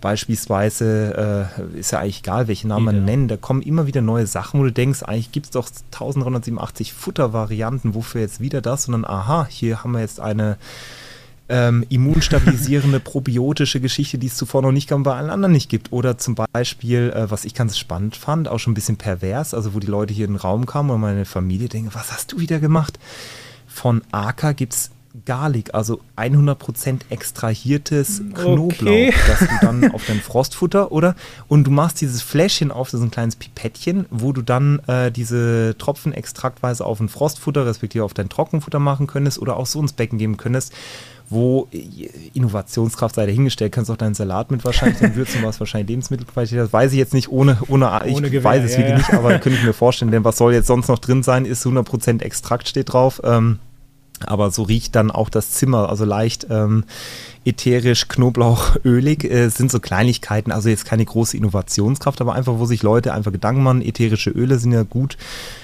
[0.00, 4.28] beispielsweise, äh, ist ja eigentlich egal, welche Namen man nennen, da kommen immer wieder neue
[4.28, 8.84] Sachen, wo du denkst, eigentlich gibt es doch 1387 Futtervarianten, wofür jetzt wieder das?
[8.84, 10.58] Sondern aha, hier haben wir jetzt eine
[11.50, 15.68] ähm, immunstabilisierende probiotische Geschichte, die es zuvor noch nicht gab und bei allen anderen nicht
[15.68, 15.92] gibt.
[15.92, 19.74] Oder zum Beispiel, äh, was ich ganz spannend fand, auch schon ein bisschen pervers, also
[19.74, 22.38] wo die Leute hier in den Raum kamen und meine Familie denken, was hast du
[22.38, 22.98] wieder gemacht?
[23.66, 24.90] Von Aka gibt es
[25.24, 29.14] Garlic, also 100% extrahiertes Knoblauch, okay.
[29.26, 31.16] das du dann auf dein Frostfutter oder
[31.48, 35.10] und du machst dieses Fläschchen auf, das ist ein kleines Pipettchen, wo du dann äh,
[35.10, 39.80] diese Tropfen extraktweise auf ein Frostfutter respektive auf dein Trockenfutter machen könntest oder auch so
[39.80, 40.72] ins Becken geben könntest
[41.30, 41.68] wo
[42.34, 46.58] Innovationskraft sei dahingestellt, kannst auch deinen Salat mit wahrscheinlich dann würzen, was wahrscheinlich Lebensmittelqualität.
[46.58, 48.98] Das weiß ich jetzt nicht, ohne, ohne, ohne ich Gewehr, weiß es ja, wirklich ja.
[48.98, 51.64] nicht, aber könnte ich mir vorstellen, denn was soll jetzt sonst noch drin sein, ist
[51.64, 53.60] 100% Extrakt steht drauf, ähm,
[54.26, 56.84] aber so riecht dann auch das Zimmer, also leicht ähm,
[57.44, 62.82] ätherisch, knoblauchölig, äh, sind so Kleinigkeiten, also jetzt keine große Innovationskraft, aber einfach, wo sich
[62.82, 65.16] Leute einfach Gedanken machen, ätherische Öle sind ja gut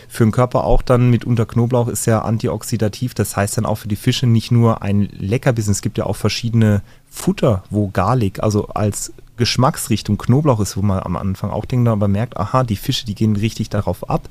[0.08, 3.14] für den Körper auch dann mitunter Knoblauch ist ja antioxidativ.
[3.14, 5.72] Das heißt dann auch für die Fische nicht nur ein Leckerbissen.
[5.72, 11.00] Es gibt ja auch verschiedene Futter, wo Garlic, also als Geschmacksrichtung Knoblauch ist, wo man
[11.00, 14.28] am Anfang auch denkt, aber merkt, aha, die Fische, die gehen richtig darauf ab.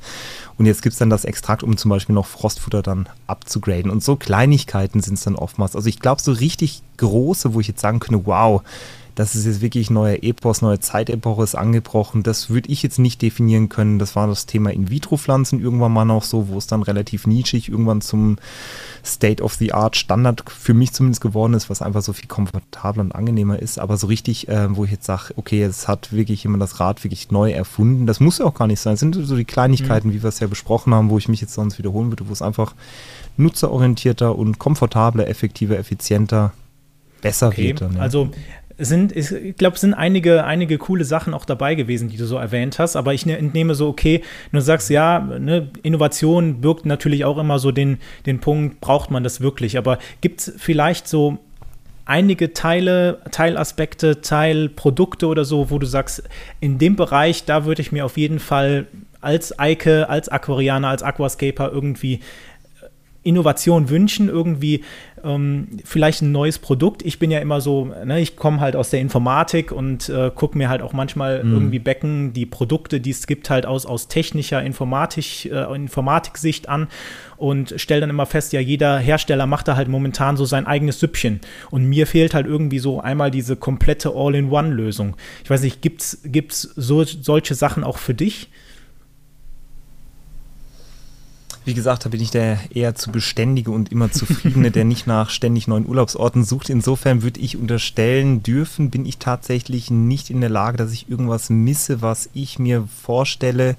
[0.58, 3.92] Und jetzt gibt es dann das Extrakt, um zum Beispiel noch Frostfutter dann abzugraden.
[3.92, 5.76] Und so Kleinigkeiten sind es dann oftmals.
[5.76, 8.62] Also ich glaube, so richtig große, wo ich jetzt sagen könnte, wow,
[9.16, 12.22] das ist jetzt wirklich neuer Epos, neue Zeitepoche ist angebrochen.
[12.22, 13.98] Das würde ich jetzt nicht definieren können.
[13.98, 18.02] Das war das Thema In-vitro-Pflanzen irgendwann mal noch so, wo es dann relativ nischig irgendwann
[18.02, 18.38] zum
[19.06, 23.80] State-of-the-Art-Standard für mich zumindest geworden ist, was einfach so viel komfortabler und angenehmer ist.
[23.80, 27.04] Aber so richtig, äh, wo ich jetzt sage, okay, es hat wirklich jemand das Rad
[27.06, 28.08] wirklich neu erfunden.
[28.08, 28.96] Das muss ja auch gar nicht sein.
[28.96, 30.14] Es sind so die Kleinigkeiten, mhm.
[30.14, 32.42] wie wir es ja besprochen haben, wo ich mich jetzt sonst wiederholen würde, wo es
[32.42, 32.76] einfach
[33.38, 36.52] nutzerorientierter und komfortabler, effektiver, effizienter
[37.22, 37.70] besser okay.
[37.70, 37.82] wird.
[37.82, 38.02] Dann, ja.
[38.02, 38.30] Also
[38.78, 42.78] sind, ich glaube, sind einige, einige coole Sachen auch dabei gewesen, die du so erwähnt
[42.80, 47.38] hast, aber ich ne, entnehme so, okay, du sagst, ja, ne, Innovation birgt natürlich auch
[47.38, 51.40] immer so den, den Punkt, braucht man das wirklich, aber gibt es vielleicht so
[52.06, 56.24] einige Teile, Teilaspekte, Teilprodukte oder so, wo du sagst,
[56.60, 58.88] in dem Bereich, da würde ich mir auf jeden Fall
[59.22, 62.20] als Eike, als Aquarianer, als Aquascaper irgendwie
[63.24, 64.84] Innovation wünschen, irgendwie
[65.26, 67.04] ähm, vielleicht ein neues Produkt.
[67.04, 70.58] Ich bin ja immer so, ne, ich komme halt aus der Informatik und äh, gucke
[70.58, 71.54] mir halt auch manchmal mhm.
[71.54, 76.88] irgendwie Becken, die Produkte, die es gibt, halt aus, aus technischer Informatik, äh, Informatiksicht an
[77.38, 81.00] und stelle dann immer fest, ja, jeder Hersteller macht da halt momentan so sein eigenes
[81.00, 81.42] Süppchen.
[81.72, 85.16] Und mir fehlt halt irgendwie so einmal diese komplette All-in-One-Lösung.
[85.44, 88.50] Ich weiß nicht, gibt es so, solche Sachen auch für dich?
[91.66, 95.32] Wie gesagt, da bin ich der eher zu beständige und immer zufriedene, der nicht nach
[95.32, 96.70] ständig neuen Urlaubsorten sucht.
[96.70, 101.50] Insofern würde ich unterstellen dürfen, bin ich tatsächlich nicht in der Lage, dass ich irgendwas
[101.50, 103.76] misse, was ich mir vorstelle,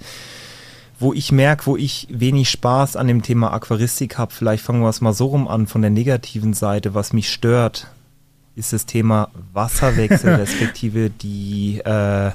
[0.99, 4.33] wo ich merke, wo ich wenig Spaß an dem Thema Aquaristik habe.
[4.33, 7.87] Vielleicht fangen wir es mal so rum an, von der negativen Seite, was mich stört,
[8.57, 12.33] ist das Thema Wasserwechsel, respektive die äh,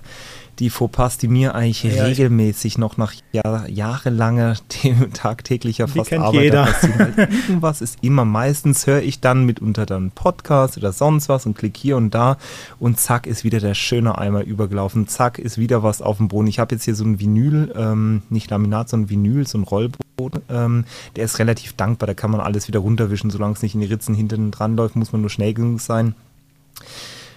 [0.59, 4.55] die Fauxpas, die mir eigentlich ja, regelmäßig noch nach Jahr, jahrelanger
[5.13, 6.65] tagtäglicher fast Arbeit jeder.
[6.65, 7.13] passieren.
[7.47, 8.25] irgendwas ist immer.
[8.25, 12.37] Meistens höre ich dann mitunter dann Podcast oder sonst was und klicke hier und da
[12.79, 15.07] und zack ist wieder der schöne Eimer übergelaufen.
[15.07, 16.47] Zack ist wieder was auf dem Boden.
[16.47, 20.41] Ich habe jetzt hier so ein Vinyl, ähm, nicht Laminat, sondern Vinyl, so ein Rollboden.
[20.49, 20.85] Ähm,
[21.15, 22.07] der ist relativ dankbar.
[22.07, 24.95] Da kann man alles wieder runterwischen, solange es nicht in die Ritzen hinten dran läuft,
[24.95, 26.15] muss man nur schnell genug sein.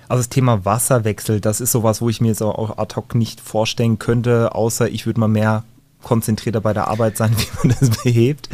[0.09, 3.41] Also das Thema Wasserwechsel, das ist sowas, wo ich mir jetzt auch ad hoc nicht
[3.41, 5.65] vorstellen könnte, außer ich würde mal mehr
[6.03, 8.49] konzentrierter bei der Arbeit sein, wie man das behebt.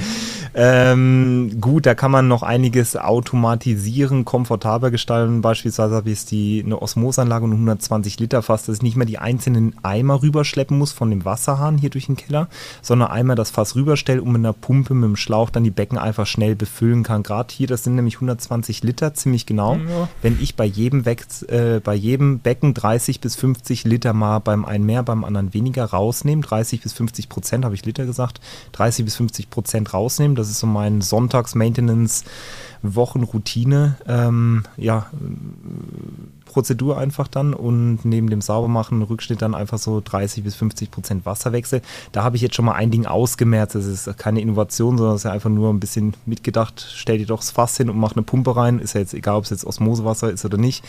[0.54, 5.42] Ähm, gut, da kann man noch einiges automatisieren, komfortabler gestalten.
[5.42, 9.06] Beispielsweise habe ich jetzt die, eine Osmosanlage und 120 Liter Fass, dass ich nicht mehr
[9.06, 12.48] die einzelnen Eimer rüberschleppen muss von dem Wasserhahn hier durch den Keller,
[12.82, 15.98] sondern einmal das Fass rüberstelle und mit einer Pumpe, mit dem Schlauch dann die Becken
[15.98, 17.22] einfach schnell befüllen kann.
[17.22, 19.76] Gerade hier, das sind nämlich 120 Liter, ziemlich genau.
[19.76, 20.08] Ja.
[20.22, 21.16] Wenn ich bei jedem, Be
[21.48, 25.84] äh, bei jedem Becken 30 bis 50 Liter mal beim einen mehr, beim anderen weniger
[25.84, 28.40] rausnehme, 30 bis 50 Prozent habe ich Liter gesagt,
[28.72, 33.96] 30 bis 50 Prozent rausnehmen, das ist so mein Sonntags-Maintenance-Wochenroutine.
[34.06, 35.06] Ähm, ja,
[36.50, 41.26] Prozedur einfach dann und neben dem Saubermachen Rückschnitt dann einfach so 30 bis 50 Prozent
[41.26, 41.82] Wasserwechsel.
[42.12, 43.74] Da habe ich jetzt schon mal ein Ding ausgemerzt.
[43.74, 46.86] Das ist keine Innovation, sondern es ist ja einfach nur ein bisschen mitgedacht.
[46.94, 48.78] Stell dir doch das Fass hin und mach eine Pumpe rein.
[48.78, 50.84] Ist ja jetzt egal, ob es jetzt Osmosewasser ist oder nicht.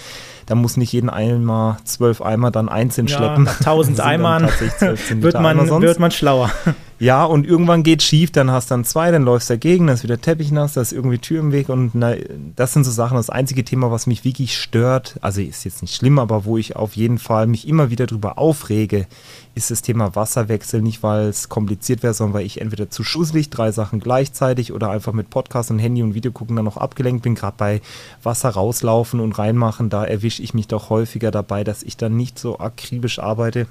[0.48, 3.44] Da muss nicht jeden Eimer, zwölf Eimer dann einzeln ja, schleppen.
[3.44, 4.50] Nach 1000 Eimern
[5.10, 6.52] wird man, wird man schlauer.
[7.02, 9.96] Ja, und irgendwann geht schief, dann hast du dann zwei, dann läufst du dagegen, dann
[9.96, 12.14] ist wieder Teppich nass, da ist irgendwie Tür im Weg und na,
[12.56, 13.18] das sind so Sachen.
[13.18, 16.76] Das einzige Thema, was mich wirklich stört, also ist jetzt nicht schlimm, aber wo ich
[16.76, 19.06] auf jeden Fall mich immer wieder drüber aufrege,
[19.54, 20.82] ist das Thema Wasserwechsel.
[20.82, 24.90] Nicht, weil es kompliziert wäre, sondern weil ich entweder zu schusselig drei Sachen gleichzeitig oder
[24.90, 27.36] einfach mit Podcast und Handy und Video gucken dann noch abgelenkt bin.
[27.36, 27.82] Gerade bei
[28.24, 32.40] Wasser rauslaufen und reinmachen, da erwische ich mich doch häufiger dabei, dass ich dann nicht
[32.40, 33.68] so akribisch arbeite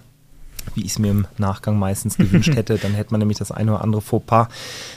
[0.75, 2.79] wie ich es mir im Nachgang meistens gewünscht hätte.
[2.79, 4.49] Dann hätte man nämlich das eine oder andere Fauxpas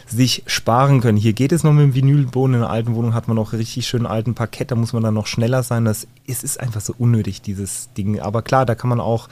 [0.08, 1.18] sich sparen können.
[1.18, 2.56] Hier geht es noch mit dem Vinylboden.
[2.56, 4.72] In der alten Wohnung hat man noch richtig schönen alten Parkett.
[4.72, 5.86] Da muss man dann noch schneller sein.
[5.86, 8.20] Das, es ist einfach so unnötig, dieses Ding.
[8.20, 9.30] Aber klar, da kann man auch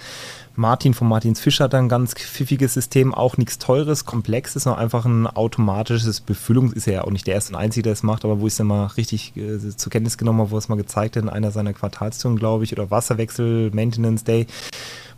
[0.55, 5.05] Martin von Martins Fischer hat ein ganz pfiffiges System, auch nichts teures, komplexes, noch einfach
[5.05, 8.25] ein automatisches Befüllungs, ist er ja auch nicht der erste und einzige, der es macht,
[8.25, 10.75] aber wo ich es dann mal richtig äh, zur Kenntnis genommen habe, wo es mal
[10.75, 14.45] gezeigt hat in einer seiner Quartalstouren, glaube ich, oder Wasserwechsel, Maintenance Day,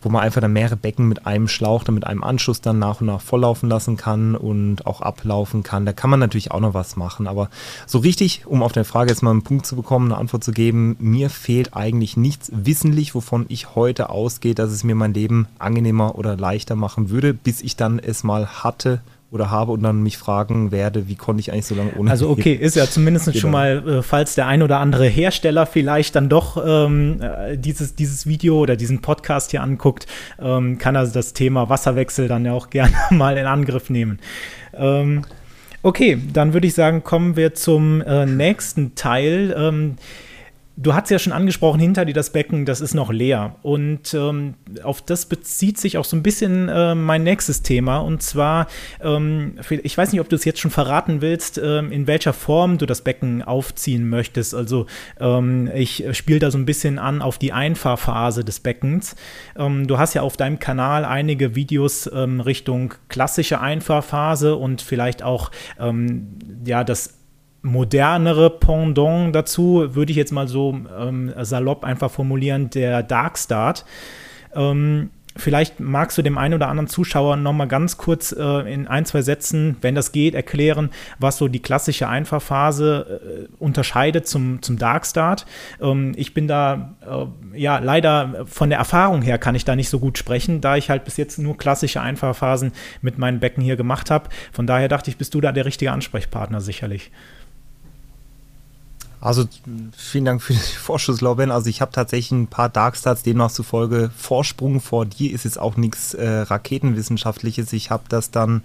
[0.04, 3.00] wo man einfach dann mehrere Becken mit einem Schlauch, dann mit einem Anschluss dann nach
[3.00, 5.86] und nach volllaufen lassen kann und auch ablaufen kann.
[5.86, 7.26] Da kann man natürlich auch noch was machen.
[7.26, 7.48] Aber
[7.86, 10.52] so richtig, um auf der Frage jetzt mal einen Punkt zu bekommen, eine Antwort zu
[10.52, 15.48] geben, mir fehlt eigentlich nichts wissentlich, wovon ich heute ausgehe, dass es mir mein Leben
[15.58, 19.00] angenehmer oder leichter machen würde, bis ich dann es mal hatte
[19.34, 22.08] oder habe und dann mich fragen werde, wie konnte ich eigentlich so lange ohne.
[22.10, 23.38] Also okay, ist ja zumindest genau.
[23.38, 27.96] schon mal, äh, falls der ein oder andere Hersteller vielleicht dann doch ähm, äh, dieses,
[27.96, 30.06] dieses Video oder diesen Podcast hier anguckt,
[30.40, 34.20] ähm, kann er das Thema Wasserwechsel dann ja auch gerne mal in Angriff nehmen.
[34.72, 35.22] Ähm,
[35.82, 39.52] okay, dann würde ich sagen, kommen wir zum äh, nächsten Teil.
[40.76, 43.54] Du hast ja schon angesprochen, hinter dir das Becken, das ist noch leer.
[43.62, 47.98] Und ähm, auf das bezieht sich auch so ein bisschen äh, mein nächstes Thema.
[47.98, 48.66] Und zwar,
[49.00, 52.78] ähm, ich weiß nicht, ob du es jetzt schon verraten willst, ähm, in welcher Form
[52.78, 54.52] du das Becken aufziehen möchtest.
[54.52, 54.86] Also
[55.20, 59.14] ähm, ich spiele da so ein bisschen an auf die Einfahrphase des Beckens.
[59.56, 65.22] Ähm, du hast ja auf deinem Kanal einige Videos ähm, Richtung klassische Einfahrphase und vielleicht
[65.22, 65.52] auch
[66.64, 67.23] ja das
[67.64, 73.86] modernere Pendant dazu, würde ich jetzt mal so ähm, salopp einfach formulieren, der Dark Start.
[74.54, 78.86] Ähm, vielleicht magst du dem einen oder anderen Zuschauer noch mal ganz kurz äh, in
[78.86, 84.60] ein, zwei Sätzen, wenn das geht, erklären, was so die klassische Einfahrphase äh, unterscheidet zum,
[84.60, 85.46] zum Dark Start.
[85.80, 89.88] Ähm, ich bin da, äh, ja, leider von der Erfahrung her kann ich da nicht
[89.88, 93.76] so gut sprechen, da ich halt bis jetzt nur klassische Einfahrphasen mit meinen Becken hier
[93.76, 94.28] gemacht habe.
[94.52, 97.10] Von daher dachte ich, bist du da der richtige Ansprechpartner sicherlich.
[99.24, 99.46] Also
[99.96, 101.50] vielen Dank für den Vorschuss, Lauben.
[101.50, 105.78] Also ich habe tatsächlich ein paar Darkstarts, demnach zufolge Vorsprung vor dir ist jetzt auch
[105.78, 107.72] nichts äh, Raketenwissenschaftliches.
[107.72, 108.62] Ich habe das dann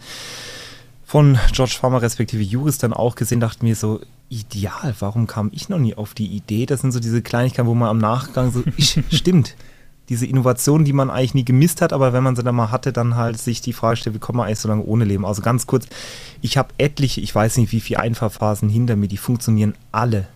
[1.05, 5.69] von George Farmer respektive Juris dann auch gesehen, dachte mir so, ideal, warum kam ich
[5.69, 6.65] noch nie auf die Idee?
[6.65, 9.55] Das sind so diese Kleinigkeiten, wo man am Nachgang so, ich, stimmt,
[10.09, 12.91] diese Innovation, die man eigentlich nie gemisst hat, aber wenn man sie dann mal hatte,
[12.91, 15.25] dann halt sich die Frage stellt, wie kommt man eigentlich so lange ohne Leben?
[15.25, 15.87] Also ganz kurz,
[16.41, 20.27] ich habe etliche, ich weiß nicht wie viele Einfahrphasen hinter mir, die funktionieren alle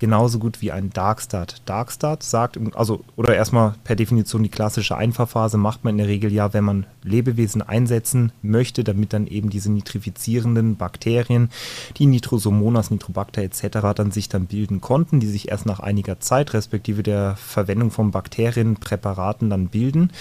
[0.00, 1.62] genauso gut wie ein Darkstart.
[1.66, 6.32] Darkstart sagt, also, oder erstmal per Definition die klassische Einfahrphase macht man in der Regel
[6.32, 11.50] ja, wenn man Lebewesen einsetzen möchte, damit dann eben diese nitrifizierenden Bakterien,
[11.98, 13.94] die Nitrosomonas, Nitrobacter etc.
[13.94, 18.10] dann sich dann bilden konnten, die sich erst nach einiger Zeit, respektive der Verwendung von
[18.10, 20.12] Bakterienpräparaten dann bilden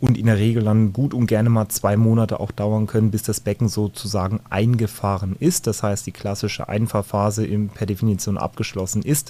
[0.00, 3.22] und in der Regel dann gut und gerne mal zwei Monate auch dauern können, bis
[3.22, 5.66] das Becken sozusagen eingefahren ist.
[5.66, 9.25] Das heißt, die klassische Einfahrphase per Definition abgeschlossen ist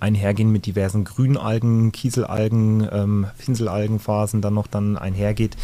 [0.00, 5.56] einhergehen mit diversen Grünalgen, Kieselalgen, ähm, Finselalgenphasen dann noch dann einhergeht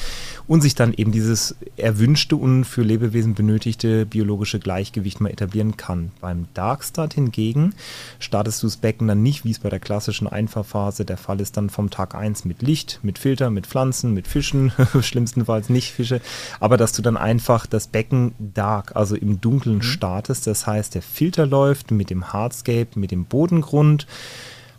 [0.46, 6.12] und sich dann eben dieses erwünschte und für Lebewesen benötigte biologische Gleichgewicht mal etablieren kann.
[6.20, 7.74] Beim Darkstart hingegen
[8.18, 11.56] startest du das Becken dann nicht, wie es bei der klassischen Einfahrphase der Fall ist,
[11.56, 16.20] dann vom Tag 1 mit Licht, mit Filter, mit Pflanzen, mit Fischen, schlimmstenfalls nicht Fische,
[16.60, 19.82] aber dass du dann einfach das Becken dark, also im Dunkeln mhm.
[19.82, 24.06] startest, das heißt der Filter läuft mit dem Hardscape, mit dem Bodengrund,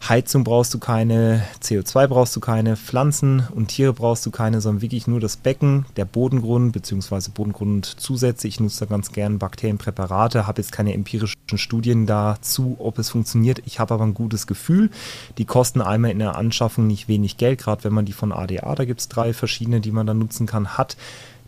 [0.08, 4.82] Heizung brauchst du keine, CO2 brauchst du keine, Pflanzen und Tiere brauchst du keine, sondern
[4.84, 7.32] wirklich nur das Becken, der Bodengrund bzw.
[7.34, 8.56] Bodengrund zusätzlich.
[8.56, 13.64] Ich nutze da ganz gern Bakterienpräparate, habe jetzt keine empirischen Studien dazu, ob es funktioniert.
[13.66, 14.92] Ich habe aber ein gutes Gefühl.
[15.40, 18.76] Die kosten einmal in der Anschaffung nicht wenig Geld, gerade wenn man die von ADA,
[18.76, 20.98] da gibt es drei verschiedene, die man dann nutzen kann, hat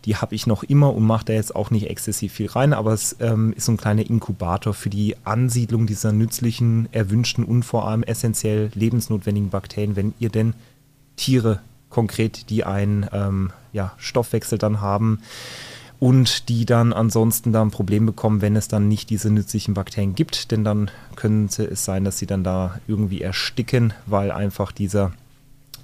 [0.04, 2.92] die habe ich noch immer und mache da jetzt auch nicht exzessiv viel rein, aber
[2.92, 7.88] es ähm, ist so ein kleiner Inkubator für die Ansiedlung dieser nützlichen, erwünschten und vor
[7.88, 10.54] allem essentiell lebensnotwendigen Bakterien, wenn ihr denn
[11.16, 15.20] Tiere konkret, die einen ähm, ja, Stoffwechsel dann haben
[15.98, 20.14] und die dann ansonsten da ein Problem bekommen, wenn es dann nicht diese nützlichen Bakterien
[20.14, 25.12] gibt, denn dann könnte es sein, dass sie dann da irgendwie ersticken, weil einfach dieser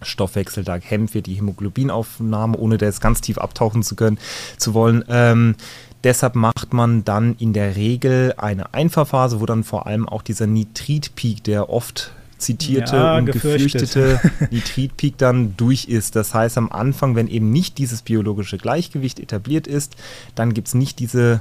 [0.05, 4.19] Stoffwechsel da hemmt wird, die Hämoglobinaufnahme, ohne da jetzt ganz tief abtauchen zu können,
[4.59, 5.05] zu wollen.
[5.09, 5.57] Ähm,
[6.03, 10.47] deshalb macht man dann in der Regel eine Einfahrphase, wo dann vor allem auch dieser
[10.47, 16.17] Nitritpeak, der oft zitierte ja, und gefürchtete Nitritpeak dann durch ist.
[16.17, 19.97] Das heißt, am Anfang, wenn eben nicht dieses biologische Gleichgewicht etabliert ist,
[20.35, 21.41] dann gibt es nicht diese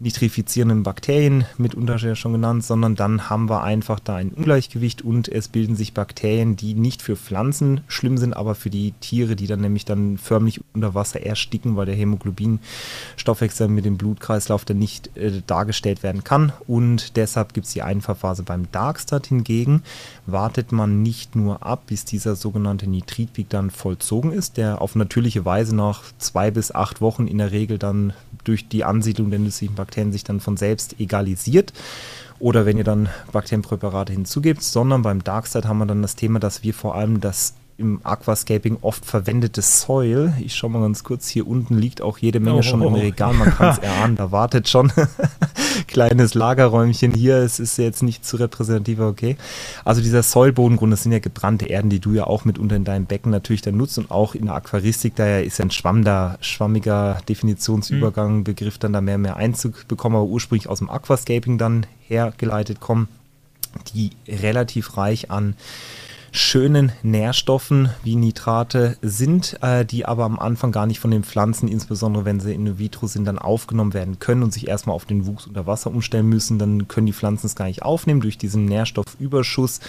[0.00, 5.48] nitrifizierenden Bakterien mitunter schon genannt, sondern dann haben wir einfach da ein Ungleichgewicht und es
[5.48, 9.60] bilden sich Bakterien, die nicht für Pflanzen schlimm sind, aber für die Tiere, die dann
[9.60, 15.42] nämlich dann förmlich unter Wasser ersticken, weil der Hämoglobin-Stoffwechsel mit dem Blutkreislauf dann nicht äh,
[15.46, 16.54] dargestellt werden kann.
[16.66, 19.82] Und deshalb gibt es die Einfahrphase beim Darkstart hingegen.
[20.24, 25.44] Wartet man nicht nur ab, bis dieser sogenannte Nitritpeak dann vollzogen ist, der auf natürliche
[25.44, 29.74] Weise nach zwei bis acht Wochen in der Regel dann durch die Ansiedlung der nützlichen
[29.74, 31.72] Bakterien Bakterien sich dann von selbst egalisiert
[32.38, 36.62] oder wenn ihr dann Bakterienpräparate hinzugebt, sondern beim Darkstart haben wir dann das Thema, dass
[36.62, 40.32] wir vor allem das im Aquascaping oft verwendete Soil.
[40.38, 42.96] Ich schaue mal ganz kurz, hier unten liegt auch jede Menge oh, schon im oh,
[42.96, 43.00] oh.
[43.00, 44.92] Regal, man kann es erahnen, da wartet schon
[45.86, 49.36] kleines Lagerräumchen hier, es ist jetzt nicht zu repräsentativ, okay.
[49.84, 53.06] Also dieser Soil-Bodengrund, das sind ja gebrannte Erden, die du ja auch mitunter in deinem
[53.06, 57.18] Becken natürlich dann nutzt und auch in der Aquaristik, da ist ein Schwamm da, schwammiger
[57.28, 58.44] Definitionsübergang, mhm.
[58.44, 62.80] Begriff dann da mehr und mehr Einzug bekommen, aber ursprünglich aus dem Aquascaping dann hergeleitet
[62.80, 63.08] kommen,
[63.94, 65.54] die relativ reich an
[66.32, 71.68] schönen Nährstoffen wie Nitrate sind, äh, die aber am Anfang gar nicht von den Pflanzen,
[71.68, 75.26] insbesondere wenn sie in vitro sind, dann aufgenommen werden können und sich erstmal auf den
[75.26, 76.58] Wuchs unter Wasser umstellen müssen.
[76.58, 79.80] Dann können die Pflanzen es gar nicht aufnehmen durch diesen Nährstoffüberschuss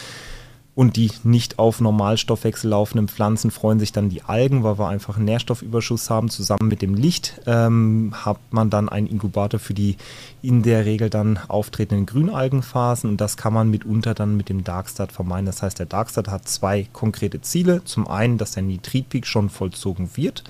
[0.74, 5.18] und die nicht auf Normalstoffwechsel laufenden Pflanzen freuen sich dann die Algen, weil wir einfach
[5.18, 6.30] einen Nährstoffüberschuss haben.
[6.30, 9.98] Zusammen mit dem Licht ähm, hat man dann einen Inkubator für die
[10.42, 15.12] in der Regel dann auftretenden Grünalgenphasen und das kann man mitunter dann mit dem Darkstart
[15.12, 15.46] vermeiden.
[15.46, 17.84] Das heißt, der Darkstart hat zwei konkrete Ziele.
[17.84, 20.44] Zum einen, dass der Nitritpeak schon vollzogen wird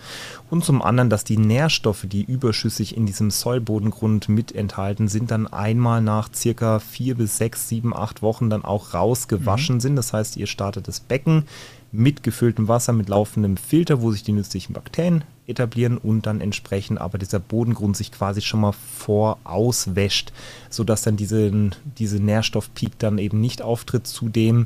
[0.51, 5.47] und zum anderen, dass die Nährstoffe, die überschüssig in diesem Sollbodengrund mit enthalten sind, dann
[5.47, 9.80] einmal nach circa vier bis sechs, sieben, acht Wochen dann auch rausgewaschen mhm.
[9.80, 9.95] sind.
[9.95, 11.45] Das heißt, ihr startet das Becken
[11.91, 16.99] mit gefülltem Wasser, mit laufendem Filter, wo sich die nützlichen Bakterien etablieren und dann entsprechend
[16.99, 20.33] aber dieser Bodengrund sich quasi schon mal vorauswäscht,
[20.69, 21.51] sodass dann diese,
[21.97, 24.65] diese Nährstoffpeak dann eben nicht auftritt zudem,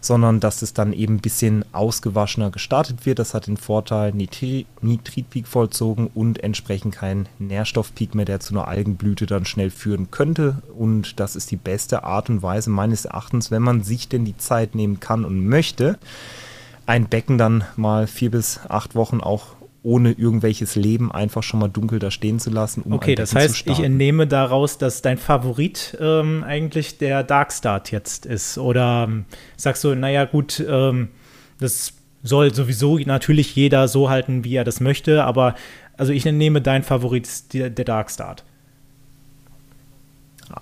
[0.00, 3.18] sondern dass es dann eben ein bisschen ausgewaschener gestartet wird.
[3.18, 8.68] Das hat den Vorteil, Nitri Nitritpeak vollzogen und entsprechend kein Nährstoffpeak mehr, der zu einer
[8.68, 10.62] Algenblüte dann schnell führen könnte.
[10.76, 14.36] Und das ist die beste Art und Weise meines Erachtens, wenn man sich denn die
[14.36, 15.98] Zeit nehmen kann und möchte,
[16.86, 19.57] ein Becken dann mal vier bis acht Wochen auch
[19.88, 22.82] ohne irgendwelches Leben einfach schon mal dunkel da stehen zu lassen.
[22.82, 27.90] Um okay, das heißt, ich entnehme daraus, dass dein Favorit ähm, eigentlich der Dark Start
[27.90, 28.58] jetzt ist.
[28.58, 29.24] Oder ähm,
[29.56, 31.08] sagst du, naja, gut, ähm,
[31.58, 35.54] das soll sowieso natürlich jeder so halten, wie er das möchte, aber
[35.96, 38.44] also ich nehme dein Favorit der, der Dark Start.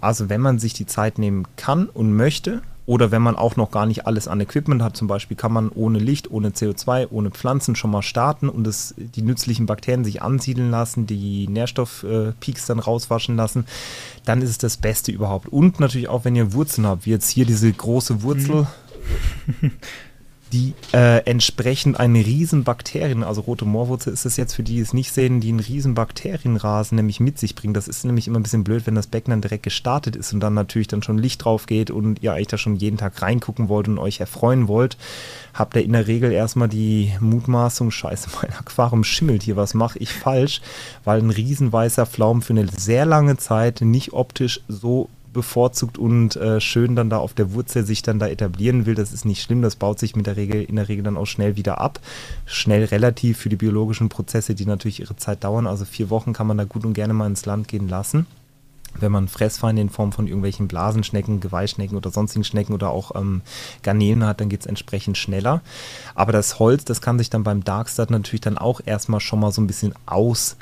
[0.01, 3.73] Also wenn man sich die Zeit nehmen kann und möchte, oder wenn man auch noch
[3.73, 7.31] gar nicht alles an Equipment hat, zum Beispiel kann man ohne Licht, ohne CO2, ohne
[7.31, 12.79] Pflanzen schon mal starten und das, die nützlichen Bakterien sich ansiedeln lassen, die Nährstoffpeaks dann
[12.79, 13.67] rauswaschen lassen,
[14.25, 15.49] dann ist es das Beste überhaupt.
[15.49, 18.67] Und natürlich auch, wenn ihr Wurzeln habt, wie jetzt hier diese große Wurzel.
[20.53, 24.81] Die äh, entsprechend einen riesen Bakterien, also rote Moorwurzel ist es jetzt für die, die
[24.81, 27.75] es nicht sehen, die einen riesen Bakterienrasen nämlich mit sich bringen.
[27.75, 30.39] Das ist nämlich immer ein bisschen blöd, wenn das Becken dann direkt gestartet ist und
[30.39, 33.69] dann natürlich dann schon Licht drauf geht und ihr eigentlich da schon jeden Tag reingucken
[33.69, 34.97] wollt und euch erfreuen wollt,
[35.53, 39.99] habt ihr in der Regel erstmal die Mutmaßung, scheiße, mein Aquarium schimmelt hier, was mache
[39.99, 40.61] ich falsch?
[41.03, 46.35] Weil ein riesen weißer Pflaumen für eine sehr lange Zeit nicht optisch so bevorzugt und
[46.37, 49.43] äh, schön dann da auf der Wurzel sich dann da etablieren will, das ist nicht
[49.43, 52.01] schlimm, das baut sich mit der Regel in der Regel dann auch schnell wieder ab.
[52.45, 55.67] Schnell relativ für die biologischen Prozesse, die natürlich ihre Zeit dauern.
[55.67, 58.27] Also vier Wochen kann man da gut und gerne mal ins Land gehen lassen
[59.01, 63.43] wenn man Fressfeinde in Form von irgendwelchen Blasenschnecken, Geweihschnecken oder sonstigen Schnecken oder auch ähm,
[63.83, 65.63] Garnelen hat, dann geht es entsprechend schneller.
[66.15, 69.53] Aber das Holz, das kann sich dann beim Darkstart natürlich dann auch erstmal schon mal
[69.53, 70.57] so ein bisschen aus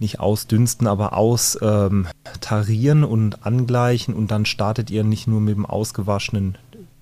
[0.00, 5.66] nicht ausdünsten, aber austarieren ähm, und angleichen und dann startet ihr nicht nur mit dem
[5.66, 6.58] ausgewaschenen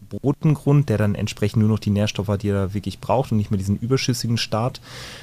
[0.09, 3.51] Bodengrund, der dann entsprechend nur noch die Nährstoffe hat, die er wirklich braucht und nicht
[3.51, 4.81] mehr diesen überschüssigen Start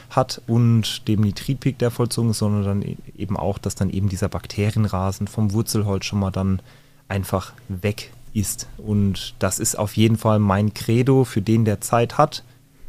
[0.10, 4.10] hat und dem Nitritpeak, der vollzogen ist, sondern dann e-, eben auch, dass dann eben
[4.10, 6.62] dieser Bakterienrasen vom Wurzelholz schon mal dann
[7.08, 8.68] einfach weg ist.
[8.78, 12.44] Und das ist auf jeden Fall mein Credo für den, der Zeit hat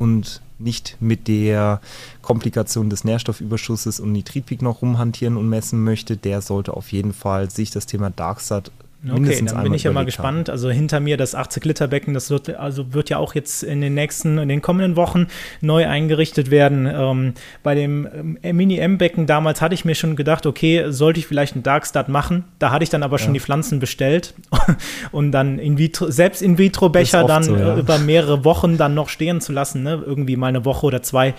[0.05, 1.81] und nicht mit der
[2.23, 7.51] Komplikation des Nährstoffüberschusses und Nitritpeak noch rumhantieren und messen möchte, der sollte auf jeden Fall
[7.51, 8.71] sich das Thema Darksat
[9.07, 10.49] Okay, dann bin ich ja mal gespannt.
[10.49, 14.39] Also hinter mir das 80-Liter-Becken, das wird, also wird ja auch jetzt in den nächsten,
[14.39, 15.27] in den kommenden Wochen
[15.61, 16.87] neu eingerichtet werden.
[16.87, 21.55] Ähm, bei dem ähm, Mini-M-Becken damals hatte ich mir schon gedacht, okay, sollte ich vielleicht
[21.55, 22.45] einen Darkstart machen.
[22.59, 23.35] Da hatte ich dann aber schon ja.
[23.35, 24.35] die Pflanzen bestellt
[25.13, 27.77] und dann in vitro, selbst In-vitro-Becher dann so, ja.
[27.77, 29.83] über mehrere Wochen dann noch stehen zu lassen.
[29.83, 30.03] Ne?
[30.05, 31.35] Irgendwie mal eine Woche oder zwei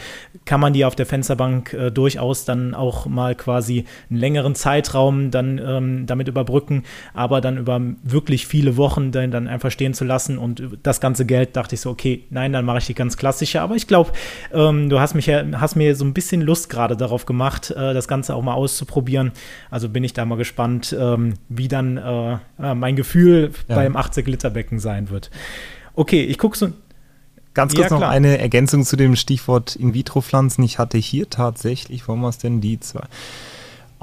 [0.46, 5.32] kann man die auf der Fensterbank äh, durchaus dann auch mal quasi einen längeren Zeitraum
[5.32, 6.84] dann ähm, damit überbrücken.
[7.14, 11.00] Aber dann dann über wirklich viele Wochen dann, dann einfach stehen zu lassen und das
[11.00, 13.62] ganze Geld dachte ich so, okay, nein, dann mache ich die ganz klassische.
[13.62, 14.12] Aber ich glaube,
[14.54, 17.94] ähm, du hast mich ja, hast mir so ein bisschen Lust gerade darauf gemacht, äh,
[17.94, 19.32] das Ganze auch mal auszuprobieren.
[19.70, 23.76] Also bin ich da mal gespannt, ähm, wie dann äh, mein Gefühl ja.
[23.76, 25.32] beim 80-Liter-Becken sein wird.
[25.96, 26.72] Okay, ich gucke so,
[27.56, 30.62] Ganz kurz ja, noch eine Ergänzung zu dem Stichwort In-vitro-Pflanzen.
[30.64, 33.04] Ich hatte hier tatsächlich, warum war es denn die zwei?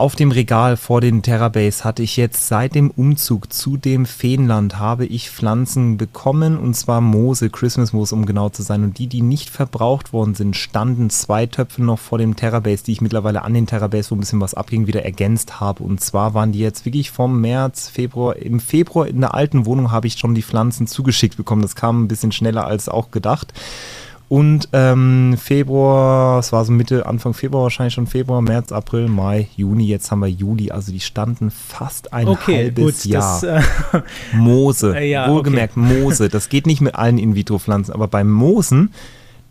[0.03, 4.81] Auf dem Regal vor den Terrabase hatte ich jetzt seit dem Umzug zu dem Feenland
[4.81, 8.83] habe ich Pflanzen bekommen und zwar Moose, Christmas Moose um genau zu sein.
[8.83, 12.91] Und die, die nicht verbraucht worden sind, standen zwei Töpfe noch vor dem Terrabase, die
[12.91, 15.85] ich mittlerweile an den Terrabase, wo ein bisschen was abging, wieder ergänzt habe.
[15.85, 19.93] Und zwar waren die jetzt wirklich vom März, Februar, im Februar in der alten Wohnung
[19.93, 23.53] habe ich schon die Pflanzen zugeschickt bekommen, das kam ein bisschen schneller als auch gedacht
[24.29, 29.49] und ähm, Februar, es war so Mitte, Anfang Februar wahrscheinlich schon Februar, März, April, Mai,
[29.57, 30.71] Juni, jetzt haben wir Juli.
[30.71, 33.41] Also die standen fast ein okay, halbes gut, Jahr.
[33.41, 34.03] Das, äh,
[34.37, 36.01] Moose, äh, ja, wohlgemerkt okay.
[36.01, 36.29] Moose.
[36.29, 38.91] Das geht nicht mit allen In-vitro-Pflanzen, aber beim Moosen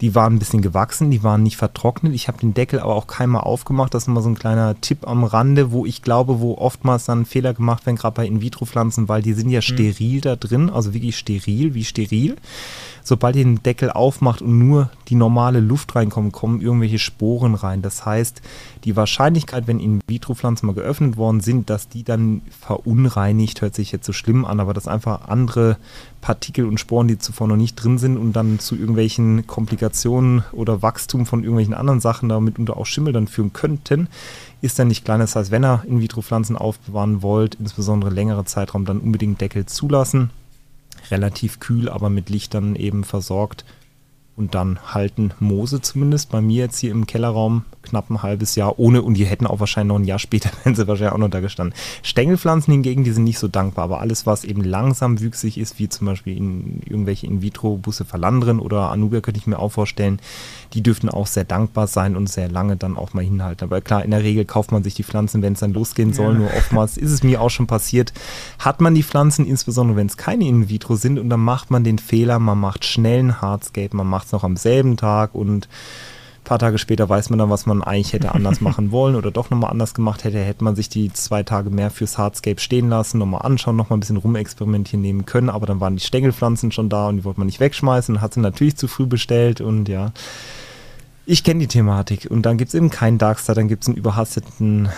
[0.01, 2.13] die waren ein bisschen gewachsen, die waren nicht vertrocknet.
[2.15, 3.93] Ich habe den Deckel aber auch keinmal aufgemacht.
[3.93, 7.25] Das ist immer so ein kleiner Tipp am Rande, wo ich glaube, wo oftmals dann
[7.25, 9.61] Fehler gemacht werden, gerade bei In-vitro-Pflanzen, weil die sind ja mhm.
[9.61, 10.21] steril mhm.
[10.21, 12.35] da drin, also wirklich steril, wie steril.
[13.03, 17.81] Sobald ihr den Deckel aufmacht und nur die normale Luft reinkommt, kommen irgendwelche Sporen rein.
[17.81, 18.41] Das heißt,
[18.83, 24.05] die Wahrscheinlichkeit, wenn In-vitro-Pflanzen mal geöffnet worden sind, dass die dann verunreinigt, hört sich jetzt
[24.05, 25.77] so schlimm an, aber dass einfach andere
[26.21, 30.81] Partikel und Sporen, die zuvor noch nicht drin sind und dann zu irgendwelchen Komplikationen oder
[30.81, 34.07] Wachstum von irgendwelchen anderen Sachen, damit unter auch Schimmel dann führen könnten,
[34.61, 35.19] ist dann nicht klein.
[35.19, 40.29] Das heißt, wenn ihr In-vitro-Pflanzen aufbewahren wollt, insbesondere längere Zeitraum, dann unbedingt Deckel zulassen.
[41.11, 43.65] Relativ kühl, aber mit Licht dann eben versorgt
[44.35, 48.79] und dann halten Moose zumindest bei mir jetzt hier im Kellerraum knapp ein halbes Jahr
[48.79, 51.29] ohne und die hätten auch wahrscheinlich noch ein Jahr später, wenn sie wahrscheinlich auch noch
[51.29, 51.75] da gestanden.
[52.03, 55.89] Stängelpflanzen hingegen, die sind nicht so dankbar, aber alles, was eben langsam wüchsig ist, wie
[55.89, 60.19] zum Beispiel in irgendwelche In-vitro-Busse verlandren oder Anubia könnte ich mir auch vorstellen,
[60.73, 63.65] die dürften auch sehr dankbar sein und sehr lange dann auch mal hinhalten.
[63.65, 66.33] Aber klar, in der Regel kauft man sich die Pflanzen, wenn es dann losgehen soll.
[66.33, 66.39] Ja.
[66.39, 68.13] Nur oftmals ist es mir auch schon passiert,
[68.59, 71.99] hat man die Pflanzen, insbesondere wenn es keine In-vitro sind, und dann macht man den
[71.99, 75.67] Fehler, man macht schnell ein Hardscape, man macht es noch am selben Tag und
[76.43, 79.49] paar Tage später weiß man dann, was man eigentlich hätte anders machen wollen oder doch
[79.49, 80.39] nochmal anders gemacht hätte.
[80.39, 84.01] Hätte man sich die zwei Tage mehr fürs Hardscape stehen lassen, nochmal anschauen, nochmal ein
[84.01, 85.49] bisschen rumexperimentieren nehmen können.
[85.49, 88.21] Aber dann waren die Stängelpflanzen schon da und die wollte man nicht wegschmeißen.
[88.21, 90.11] Hat sie natürlich zu früh bestellt und ja.
[91.25, 93.97] Ich kenne die Thematik und dann gibt es eben keinen Darkstar, dann gibt es einen
[93.97, 94.89] überhasteten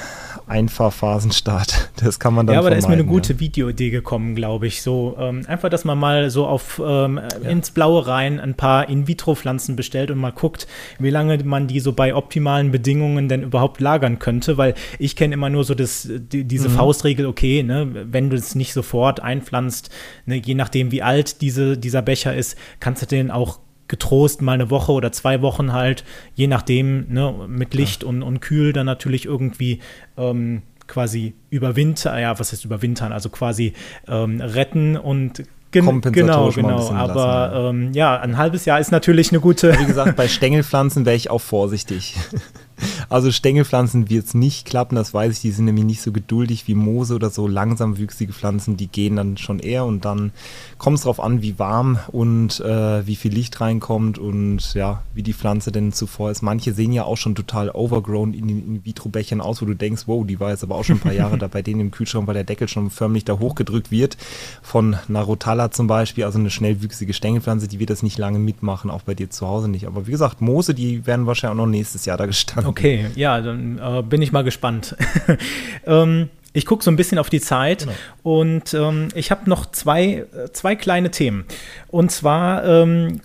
[0.47, 1.91] Einfahrphasenstart.
[2.03, 3.39] Das kann man dann Ja, aber da ist mir eine gute ja.
[3.39, 4.81] Videoidee gekommen, glaube ich.
[4.81, 7.49] So ähm, einfach, dass man mal so auf ähm, ja.
[7.49, 10.67] ins Blaue rein ein paar In-vitro-Pflanzen bestellt und mal guckt,
[10.99, 15.35] wie lange man die so bei optimalen Bedingungen denn überhaupt lagern könnte, weil ich kenne
[15.35, 16.73] immer nur so das, die, diese mhm.
[16.73, 19.91] Faustregel, okay, ne, wenn du es nicht sofort einpflanzt,
[20.25, 23.59] ne, je nachdem wie alt diese, dieser Becher ist, kannst du den auch
[23.93, 28.09] getrost mal eine Woche oder zwei Wochen halt, je nachdem, ne, mit Licht ja.
[28.09, 29.81] und, und kühl dann natürlich irgendwie
[30.17, 33.73] ähm, quasi überwintern, ja, was heißt überwintern, also quasi
[34.07, 36.91] ähm, retten und Gen genau, genau.
[36.91, 37.69] Aber lassen, ja.
[37.69, 38.19] Ähm, ja.
[38.19, 39.73] ein halbes Jahr ist natürlich eine gute.
[39.79, 42.15] Wie gesagt, bei Stängelpflanzen wäre ich auch vorsichtig.
[43.09, 45.41] Also Stängelpflanzen wird es nicht klappen, das weiß ich.
[45.41, 48.77] Die sind nämlich nicht so geduldig wie Moose oder so langsamwüchsige Pflanzen.
[48.77, 50.31] Die gehen dann schon eher und dann
[50.77, 55.23] kommt es darauf an, wie warm und äh, wie viel Licht reinkommt und ja, wie
[55.23, 56.41] die Pflanze denn zuvor ist.
[56.41, 60.25] Manche sehen ja auch schon total overgrown in den In-vitro-Bechern aus, wo du denkst, wow,
[60.25, 62.33] die war jetzt aber auch schon ein paar Jahre da bei denen im Kühlschrank, weil
[62.33, 64.17] der Deckel schon förmlich da hochgedrückt wird.
[64.61, 69.03] Von Narotala zum Beispiel, also eine schnellwüchsige Stängelpflanze, die wird das nicht lange mitmachen, auch
[69.03, 69.87] bei dir zu Hause nicht.
[69.87, 72.62] Aber wie gesagt, Moose, die werden wahrscheinlich auch noch nächstes Jahr da gestanden.
[72.65, 74.95] Okay, ja, dann äh, bin ich mal gespannt.
[75.85, 77.93] ähm, ich gucke so ein bisschen auf die Zeit genau.
[78.23, 81.45] und ähm, ich habe noch zwei, äh, zwei kleine Themen.
[81.89, 83.21] Und zwar ähm,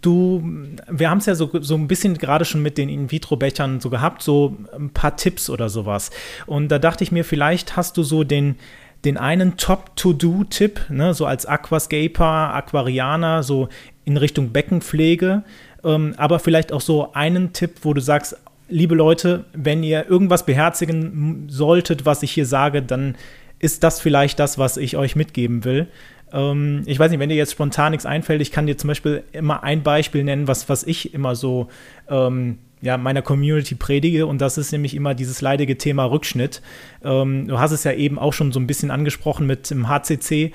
[0.00, 0.42] Du,
[0.90, 4.22] wir haben es ja so, so ein bisschen gerade schon mit den In-vitro-Bechern so gehabt,
[4.22, 6.10] so ein paar Tipps oder sowas.
[6.44, 8.56] Und da dachte ich mir, vielleicht hast du so den,
[9.04, 13.68] den einen Top-To-Do-Tipp, ne, so als Aquascaper, Aquarianer, so
[14.04, 15.42] in Richtung Beckenpflege,
[15.84, 18.36] ähm, aber vielleicht auch so einen Tipp, wo du sagst,
[18.68, 23.16] liebe Leute, wenn ihr irgendwas beherzigen solltet, was ich hier sage, dann
[23.58, 25.88] ist das vielleicht das, was ich euch mitgeben will.
[26.32, 29.22] Ähm, ich weiß nicht, wenn dir jetzt spontan nichts einfällt, ich kann dir zum Beispiel
[29.32, 31.68] immer ein Beispiel nennen, was, was ich immer so
[32.08, 36.60] ähm, ja, meiner Community predige und das ist nämlich immer dieses leidige Thema Rückschnitt.
[37.02, 40.52] Ähm, du hast es ja eben auch schon so ein bisschen angesprochen mit dem HCC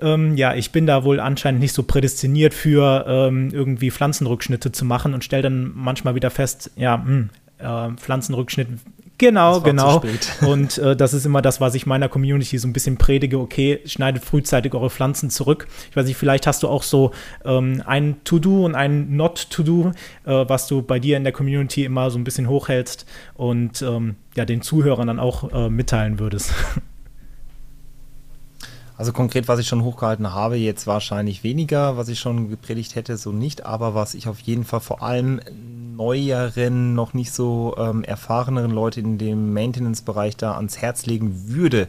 [0.00, 4.84] ähm, ja, ich bin da wohl anscheinend nicht so prädestiniert für ähm, irgendwie Pflanzenrückschnitte zu
[4.84, 8.68] machen und stelle dann manchmal wieder fest, ja, mh, hm, äh, Pflanzenrückschnitt
[9.18, 10.00] Genau, genau.
[10.46, 13.40] Und äh, das ist immer das, was ich meiner Community so ein bisschen predige.
[13.40, 15.66] Okay, schneidet frühzeitig eure Pflanzen zurück.
[15.90, 17.10] Ich weiß nicht, vielleicht hast du auch so
[17.44, 19.90] ähm, ein To-Do und ein Not-To-Do,
[20.24, 24.14] äh, was du bei dir in der Community immer so ein bisschen hochhältst und ähm,
[24.36, 26.54] ja, den Zuhörern dann auch äh, mitteilen würdest.
[28.98, 33.16] Also konkret, was ich schon hochgehalten habe, jetzt wahrscheinlich weniger, was ich schon gepredigt hätte,
[33.16, 35.40] so nicht, aber was ich auf jeden Fall vor allem
[35.96, 41.86] neueren, noch nicht so ähm, erfahreneren Leute in dem Maintenance-Bereich da ans Herz legen würde,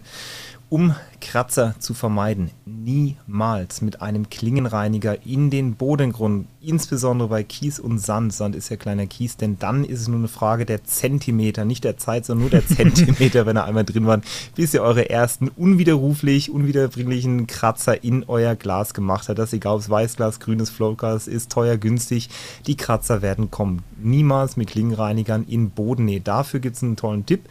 [0.69, 7.99] um Kratzer zu vermeiden, niemals mit einem Klingenreiniger in den Bodengrund, insbesondere bei Kies und
[7.99, 11.65] Sand, Sand ist ja kleiner Kies, denn dann ist es nur eine Frage der Zentimeter,
[11.65, 14.21] nicht der Zeit, sondern nur der Zentimeter, wenn er einmal drin war,
[14.55, 19.39] bis ihr eure ersten unwiderruflich, unwiederbringlichen Kratzer in euer Glas gemacht habt.
[19.39, 22.29] Das egal, ob es Weißglas, grünes Flowglas ist, teuer, günstig,
[22.67, 23.83] die Kratzer werden kommen.
[24.01, 26.21] Niemals mit Klingenreinigern in Bodennähe.
[26.21, 27.41] Dafür gibt es einen tollen Tipp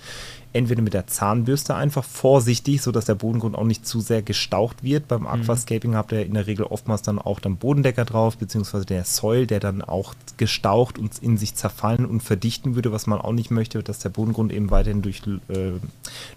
[0.58, 5.08] entweder mit der Zahnbürste einfach vorsichtig, sodass der Bodengrund auch nicht zu sehr gestaucht wird.
[5.08, 5.28] Beim mhm.
[5.28, 9.46] Aquascaping habt ihr in der Regel oftmals dann auch dann Bodendecker drauf, beziehungsweise der Soil,
[9.46, 13.50] der dann auch gestaucht und in sich zerfallen und verdichten würde, was man auch nicht
[13.50, 15.72] möchte, dass der Bodengrund eben weiterhin durch, äh,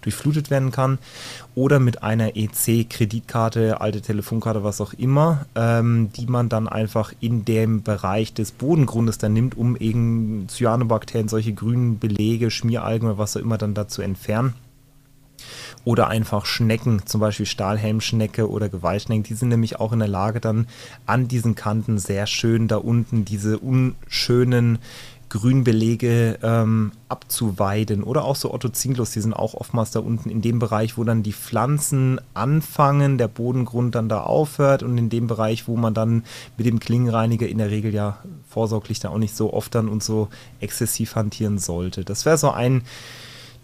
[0.00, 0.98] durchflutet werden kann.
[1.54, 7.44] Oder mit einer EC-Kreditkarte, alte Telefonkarte, was auch immer, ähm, die man dann einfach in
[7.44, 13.36] dem Bereich des Bodengrundes dann nimmt, um eben Cyanobakterien, solche grünen Belege, Schmieralgen oder was
[13.36, 14.54] auch immer dann dazu entfernen.
[15.84, 20.40] Oder einfach Schnecken, zum Beispiel Stahlhelmschnecke oder Gewaltschnecken, die sind nämlich auch in der Lage,
[20.40, 20.68] dann
[21.06, 24.78] an diesen Kanten sehr schön da unten diese unschönen
[25.32, 28.02] Grünbelege ähm, abzuweiden.
[28.04, 31.04] Oder auch so Otto Zinglus, die sind auch oftmals da unten in dem Bereich, wo
[31.04, 35.94] dann die Pflanzen anfangen, der Bodengrund dann da aufhört und in dem Bereich, wo man
[35.94, 36.24] dann
[36.58, 40.02] mit dem Klingenreiniger in der Regel ja vorsorglich da auch nicht so oft dann und
[40.02, 40.28] so
[40.60, 42.04] exzessiv hantieren sollte.
[42.04, 42.82] Das wäre so ein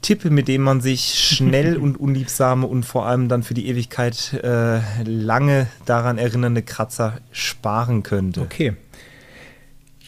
[0.03, 4.33] Tipp, mit dem man sich schnell und unliebsame und vor allem dann für die Ewigkeit
[4.43, 8.41] äh, lange daran erinnernde Kratzer sparen könnte.
[8.41, 8.75] Okay.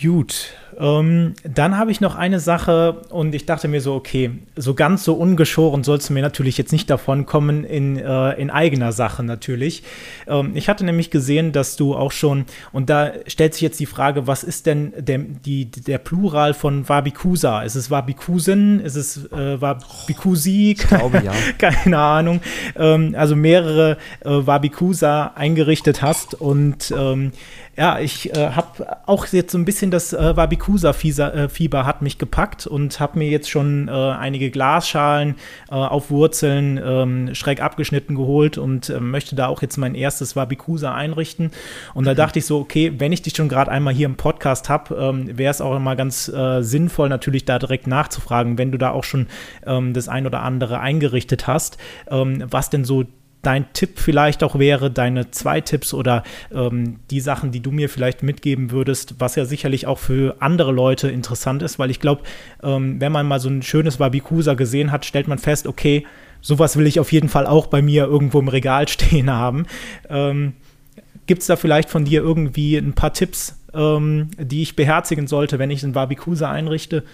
[0.01, 0.55] Gut.
[0.81, 5.05] Ähm, dann habe ich noch eine Sache und ich dachte mir so, okay, so ganz
[5.05, 9.23] so ungeschoren sollst du mir natürlich jetzt nicht davon kommen in, äh, in eigener Sache
[9.23, 9.83] natürlich.
[10.27, 13.87] Ähm, ich hatte nämlich gesehen, dass du auch schon, und da stellt sich jetzt die
[13.87, 17.63] Frage, was ist denn der, die, der Plural von Wabikusa?
[17.63, 18.81] Ist es Wabikusen?
[18.81, 20.73] Ist es äh, Wabikusi?
[20.79, 21.33] Ich glaube ja.
[21.59, 22.41] Keine Ahnung.
[22.77, 27.33] Ähm, also mehrere äh, Wabikusa eingerichtet hast und ähm,
[27.81, 32.19] ja, ich äh, habe auch jetzt so ein bisschen das äh, Wabikusa-Fieber äh, hat mich
[32.19, 35.37] gepackt und habe mir jetzt schon äh, einige Glasschalen
[35.71, 40.37] äh, auf Wurzeln ähm, schräg abgeschnitten geholt und äh, möchte da auch jetzt mein erstes
[40.37, 41.53] Wabikusa einrichten.
[41.95, 42.17] Und da mhm.
[42.17, 45.39] dachte ich so, okay, wenn ich dich schon gerade einmal hier im Podcast habe, ähm,
[45.39, 49.29] wäre es auch immer ganz sinnvoll, natürlich da direkt nachzufragen, wenn du da auch schon
[49.65, 51.79] ähm, das ein oder andere eingerichtet hast,
[52.11, 53.05] ähm, was denn so
[53.43, 56.23] dein Tipp vielleicht auch wäre, deine zwei Tipps oder
[56.53, 60.73] ähm, die Sachen, die du mir vielleicht mitgeben würdest, was ja sicherlich auch für andere
[60.73, 62.23] Leute interessant ist, weil ich glaube,
[62.63, 66.07] ähm, wenn man mal so ein schönes Wabikusa gesehen hat, stellt man fest, okay,
[66.41, 69.67] sowas will ich auf jeden Fall auch bei mir irgendwo im Regal stehen haben.
[70.09, 70.55] Ähm,
[71.27, 75.59] Gibt es da vielleicht von dir irgendwie ein paar Tipps, ähm, die ich beherzigen sollte,
[75.59, 77.05] wenn ich ein Wabikusa einrichte?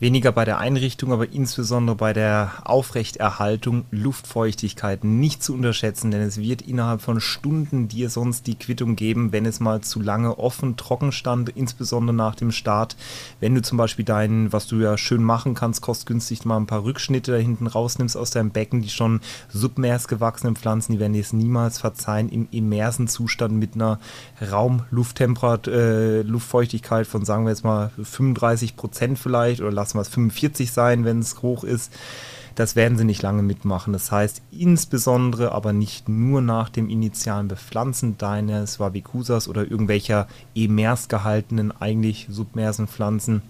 [0.00, 6.38] Weniger bei der Einrichtung, aber insbesondere bei der Aufrechterhaltung Luftfeuchtigkeit nicht zu unterschätzen, denn es
[6.38, 10.78] wird innerhalb von Stunden dir sonst die Quittung geben, wenn es mal zu lange offen,
[10.78, 12.96] trocken stand, insbesondere nach dem Start.
[13.40, 16.84] Wenn du zum Beispiel deinen, was du ja schön machen kannst, kostgünstig mal ein paar
[16.84, 19.20] Rückschnitte da hinten rausnimmst aus deinem Becken, die schon
[19.50, 24.00] submers gewachsenen Pflanzen, die werden dir es niemals verzeihen, im immersen Zustand mit einer
[24.50, 30.72] Raumlufttemperatur, äh, Luftfeuchtigkeit von sagen wir jetzt mal 35 Prozent vielleicht oder lass es 45
[30.72, 31.92] sein, wenn es hoch ist.
[32.54, 33.92] Das werden sie nicht lange mitmachen.
[33.92, 41.08] Das heißt, insbesondere aber nicht nur nach dem initialen Bepflanzen deines Wabikusas oder irgendwelcher emers
[41.08, 43.42] gehaltenen, eigentlich submersen Pflanzen.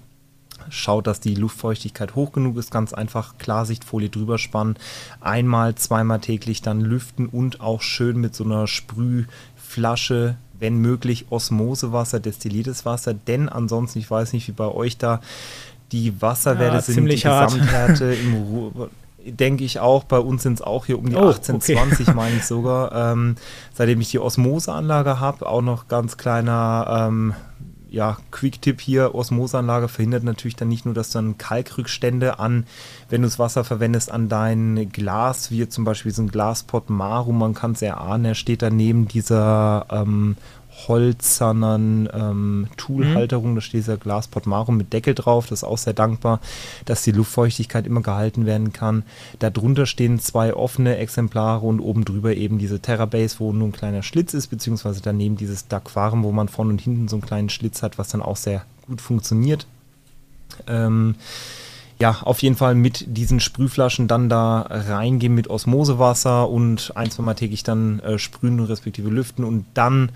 [0.68, 2.70] Schaut, dass die Luftfeuchtigkeit hoch genug ist.
[2.70, 4.76] Ganz einfach Klarsichtfolie drüber spannen.
[5.20, 12.20] Einmal, zweimal täglich dann lüften und auch schön mit so einer Sprühflasche wenn möglich Osmosewasser,
[12.20, 15.20] destilliertes Wasser, denn ansonsten, ich weiß nicht, wie bei euch da,
[15.92, 18.90] die Wasserwerte ja, sind, die Gesamthärte im Ruhr,
[19.24, 20.04] denke ich auch.
[20.04, 21.74] Bei uns sind es auch hier um die oh, 18, okay.
[21.74, 23.12] 20, meine ich sogar.
[23.12, 23.36] Ähm,
[23.74, 27.34] seitdem ich die Osmoseanlage habe, auch noch ganz kleiner ähm,
[27.90, 32.66] ja, Quick-Tipp hier, Osmoseanlage verhindert natürlich dann nicht nur, dass du dann Kalkrückstände an,
[33.08, 37.32] wenn du das Wasser verwendest, an dein Glas, wie zum Beispiel so ein Glaspot Maru,
[37.32, 40.36] man kann es erahnen, er steht daneben dieser ähm,
[40.88, 43.52] holzernen ähm, Toolhalterung.
[43.52, 43.54] Mhm.
[43.56, 45.46] Da steht dieser Glaspot Marum mit Deckel drauf.
[45.48, 46.40] Das ist auch sehr dankbar,
[46.84, 49.04] dass die Luftfeuchtigkeit immer gehalten werden kann.
[49.38, 54.02] Darunter stehen zwei offene Exemplare und oben drüber eben diese Terrabase, wo nur ein kleiner
[54.02, 57.82] Schlitz ist, beziehungsweise daneben dieses Daquarium, wo man vorne und hinten so einen kleinen Schlitz
[57.82, 59.66] hat, was dann auch sehr gut funktioniert.
[60.66, 61.14] Ähm,
[62.00, 67.22] ja, auf jeden Fall mit diesen Sprühflaschen dann da reingehen mit Osmosewasser und ein, zwei
[67.22, 70.10] Mal täglich dann äh, sprühen respektive lüften und dann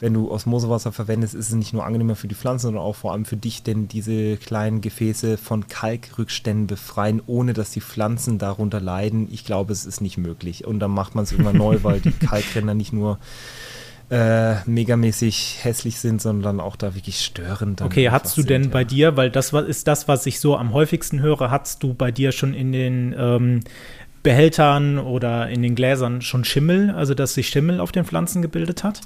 [0.00, 3.12] wenn du Osmosewasser verwendest, ist es nicht nur angenehmer für die Pflanzen, sondern auch vor
[3.12, 8.80] allem für dich, denn diese kleinen Gefäße von Kalkrückständen befreien, ohne dass die Pflanzen darunter
[8.80, 9.28] leiden.
[9.30, 10.66] Ich glaube, es ist nicht möglich.
[10.66, 13.18] Und dann macht man es immer neu, weil die Kalkränder nicht nur
[14.10, 17.82] äh, megamäßig hässlich sind, sondern auch da wirklich störend.
[17.82, 20.72] Okay, hast du denn sind, bei dir, weil das ist das, was ich so am
[20.72, 23.60] häufigsten höre, hast du bei dir schon in den ähm,
[24.22, 28.82] Behältern oder in den Gläsern schon Schimmel, also dass sich Schimmel auf den Pflanzen gebildet
[28.82, 29.00] hat?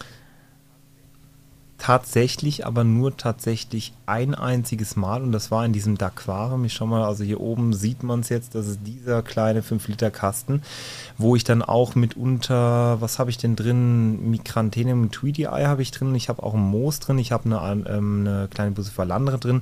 [1.85, 5.22] Tatsächlich, aber nur tatsächlich ein einziges Mal.
[5.22, 6.64] Und das war in diesem Daquarium.
[6.64, 10.62] Ich schau mal, also hier oben sieht man es jetzt, das ist dieser kleine 5-Liter-Kasten,
[11.18, 14.30] wo ich dann auch mitunter, was habe ich denn drin?
[14.30, 17.85] Micranthenium Tweedy Eye habe ich drin, ich habe auch ein Moos drin, ich habe eine,
[17.87, 19.61] ähm, eine kleine Bucephalandre drin.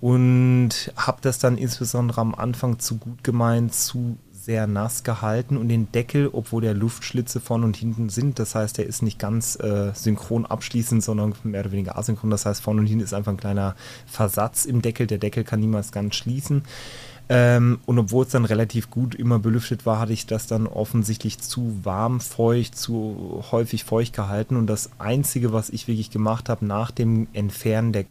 [0.00, 5.68] Und habe das dann insbesondere am Anfang zu gut gemeint, zu sehr nass gehalten und
[5.68, 9.58] den Deckel, obwohl der Luftschlitze vorne und hinten sind, das heißt, der ist nicht ganz
[9.58, 12.30] äh, synchron abschließend, sondern mehr oder weniger asynchron.
[12.30, 13.74] Das heißt, vorne und hinten ist einfach ein kleiner
[14.06, 15.08] Versatz im Deckel.
[15.08, 16.62] Der Deckel kann niemals ganz schließen.
[17.28, 21.40] Ähm, und obwohl es dann relativ gut immer belüftet war, hatte ich das dann offensichtlich
[21.40, 24.54] zu warm, feucht, zu häufig feucht gehalten.
[24.54, 28.04] Und das Einzige, was ich wirklich gemacht habe nach dem Entfernen der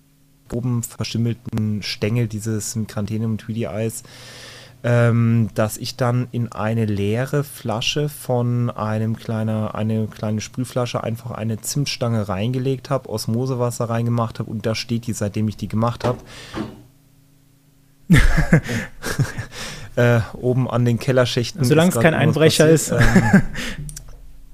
[0.51, 4.03] oben verschimmelten Stängel dieses Micranthenium Tweedy Eis,
[4.86, 11.31] ähm, dass ich dann in eine leere Flasche von einem kleiner, eine kleine Sprühflasche einfach
[11.31, 16.03] eine Zimtstange reingelegt habe, Osmosewasser reingemacht habe und da steht die, seitdem ich die gemacht
[16.03, 16.19] habe.
[19.95, 21.63] äh, oben an den Kellerschächten.
[21.63, 22.91] Solange es kein Einbrecher ist.
[22.91, 22.99] Ähm,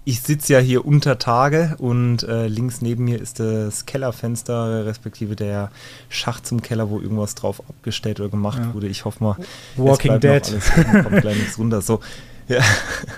[0.03, 5.35] ich sitze ja hier unter Tage und äh, links neben mir ist das Kellerfenster, respektive
[5.35, 5.69] der
[6.09, 8.73] Schacht zum Keller, wo irgendwas drauf abgestellt oder gemacht ja.
[8.73, 8.87] wurde.
[8.87, 9.37] Ich hoffe mal,
[9.77, 10.43] Walking Dead.
[10.43, 10.71] Alles,
[11.03, 11.81] kommt gleich nichts runter.
[11.81, 11.99] So,
[12.47, 12.61] ja,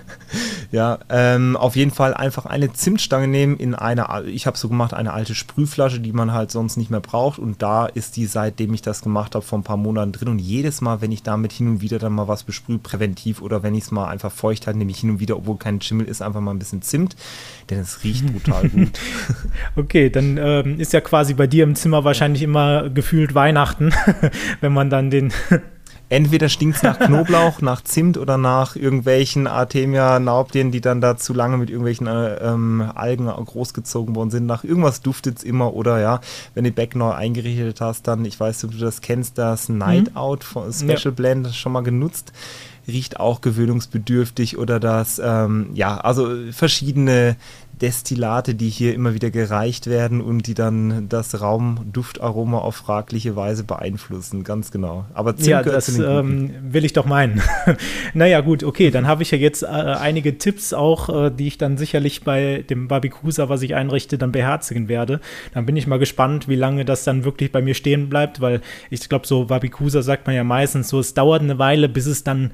[0.72, 4.94] ja ähm, auf jeden Fall einfach eine Zimtstange nehmen in eine, ich habe so gemacht,
[4.94, 7.40] eine alte Sprühflasche, die man halt sonst nicht mehr braucht.
[7.40, 10.30] Und da ist die, seitdem ich das gemacht habe, vor ein paar Monaten drin.
[10.30, 13.64] Und jedes Mal, wenn ich damit hin und wieder dann mal was besprühe, präventiv oder
[13.64, 16.08] wenn ich es mal einfach feucht halte, nehme ich hin und wieder, obwohl kein Schimmel
[16.08, 17.16] ist, einfach mal ein bisschen Zimt,
[17.70, 19.00] denn es riecht brutal gut.
[19.76, 23.94] Okay, dann ähm, ist ja quasi bei dir im Zimmer wahrscheinlich immer gefühlt Weihnachten,
[24.62, 25.34] wenn man dann den
[26.14, 31.34] entweder stinkt es nach Knoblauch, nach Zimt oder nach irgendwelchen Artemia-Naubdien, die dann da zu
[31.34, 34.46] lange mit irgendwelchen äh, ähm, Algen großgezogen worden sind.
[34.46, 36.22] Nach irgendwas duftet es immer oder ja,
[36.54, 40.12] wenn du Back neu eingerichtet hast, dann, ich weiß, ob du das kennst, das Night
[40.12, 40.18] mhm.
[40.18, 41.12] Out von Special ja.
[41.12, 42.32] Blend schon mal genutzt
[42.88, 47.38] riecht auch gewöhnungsbedürftig oder das, ähm, ja, also verschiedene
[47.84, 53.66] Destillate, die hier immer wieder gereicht werden und die dann das Raumduftaroma auf fragliche Weise
[53.66, 54.46] beeinflussen.
[54.46, 55.04] Ganz genau.
[55.14, 57.42] Aber Zimt ja, das ähm, will ich doch meinen.
[58.14, 61.58] naja, gut, okay, dann habe ich ja jetzt äh, einige Tipps auch, äh, die ich
[61.58, 65.20] dann sicherlich bei dem Barbikusa, was ich einrichte, dann beherzigen werde.
[65.54, 68.62] Dann bin ich mal gespannt, wie lange das dann wirklich bei mir stehen bleibt, weil
[68.92, 72.24] ich glaube, so Barbikusa sagt man ja meistens so, es dauert eine Weile, bis es
[72.24, 72.52] dann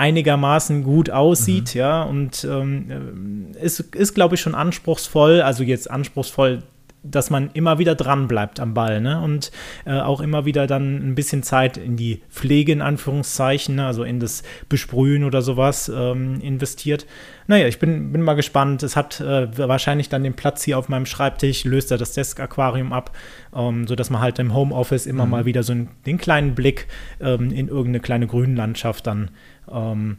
[0.00, 1.78] einigermaßen gut aussieht, mhm.
[1.78, 6.62] ja, und ähm, ist, ist glaube ich, schon anspruchsvoll, also jetzt anspruchsvoll,
[7.02, 9.50] dass man immer wieder dran bleibt am Ball, ne, und
[9.86, 13.86] äh, auch immer wieder dann ein bisschen Zeit in die Pflege, in Anführungszeichen, ne?
[13.86, 17.06] also in das Besprühen oder sowas ähm, investiert.
[17.46, 18.82] Naja, ich bin, bin mal gespannt.
[18.82, 22.92] Es hat äh, wahrscheinlich dann den Platz hier auf meinem Schreibtisch, löst er das Desk-Aquarium
[22.92, 23.16] ab,
[23.54, 25.30] ähm, sodass man halt im Homeoffice immer mhm.
[25.30, 26.86] mal wieder so einen, den kleinen Blick
[27.20, 29.30] ähm, in irgendeine kleine Grünlandschaft dann
[29.70, 30.18] ähm,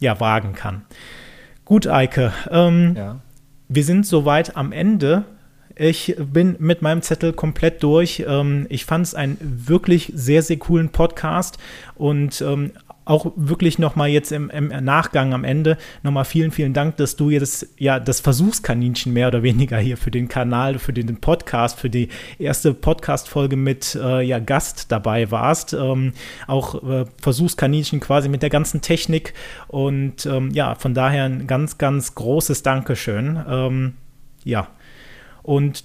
[0.00, 0.82] ja, wagen kann.
[1.64, 2.32] Gut, Eike.
[2.50, 3.20] Ähm, ja.
[3.68, 5.24] Wir sind soweit am Ende.
[5.80, 8.24] Ich bin mit meinem Zettel komplett durch.
[8.26, 11.56] Ähm, ich fand es einen wirklich sehr, sehr coolen Podcast
[11.94, 12.72] und ähm,
[13.04, 17.30] auch wirklich nochmal jetzt im, im, Nachgang am Ende nochmal vielen, vielen Dank, dass du
[17.30, 21.88] jetzt ja das Versuchskaninchen mehr oder weniger hier für den Kanal, für den Podcast, für
[21.88, 22.08] die
[22.40, 25.74] erste Podcast-Folge mit äh, ja, Gast dabei warst.
[25.74, 26.12] Ähm,
[26.48, 29.32] auch äh, Versuchskaninchen quasi mit der ganzen Technik
[29.68, 33.38] und ähm, ja, von daher ein ganz, ganz großes Dankeschön.
[33.48, 33.94] Ähm,
[34.44, 34.68] ja.
[35.48, 35.82] Und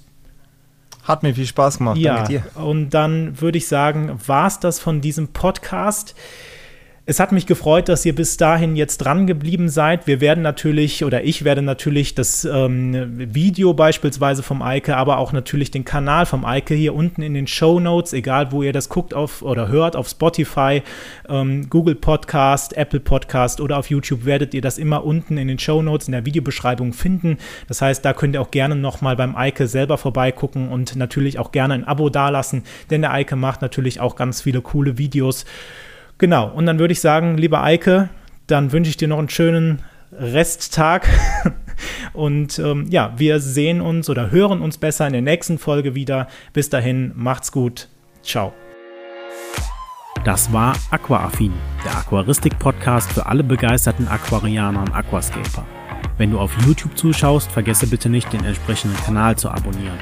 [1.04, 1.98] hat mir viel Spaß gemacht.
[1.98, 2.62] Ja, Danke dir.
[2.62, 6.16] Und dann würde ich sagen, war es das von diesem Podcast.
[7.06, 10.08] Es hat mich gefreut, dass ihr bis dahin jetzt dran geblieben seid.
[10.08, 12.96] Wir werden natürlich oder ich werde natürlich das ähm,
[13.36, 17.46] Video beispielsweise vom Eike, aber auch natürlich den Kanal vom Eike hier unten in den
[17.46, 20.82] Show Notes, egal wo ihr das guckt auf oder hört, auf Spotify,
[21.28, 25.60] ähm, Google Podcast, Apple Podcast oder auf YouTube werdet ihr das immer unten in den
[25.60, 27.38] Show Notes in der Videobeschreibung finden.
[27.68, 31.52] Das heißt, da könnt ihr auch gerne nochmal beim Eike selber vorbeigucken und natürlich auch
[31.52, 35.44] gerne ein Abo dalassen, denn der Eike macht natürlich auch ganz viele coole Videos.
[36.24, 38.08] Genau, und dann würde ich sagen, lieber Eike,
[38.48, 39.82] dann wünsche ich dir noch einen schönen
[40.14, 41.06] Resttag.
[42.14, 46.30] Und ähm, ja, wir sehen uns oder hören uns besser in der nächsten Folge wieder.
[46.54, 47.90] Bis dahin, macht's gut.
[48.24, 48.54] Ciao.
[50.24, 51.52] Das war Aquaaffin,
[51.84, 55.66] der Aquaristik-Podcast für alle begeisterten Aquarianer und Aquascaper.
[56.18, 60.00] Wenn du auf YouTube zuschaust, vergesse bitte nicht, den entsprechenden Kanal zu abonnieren.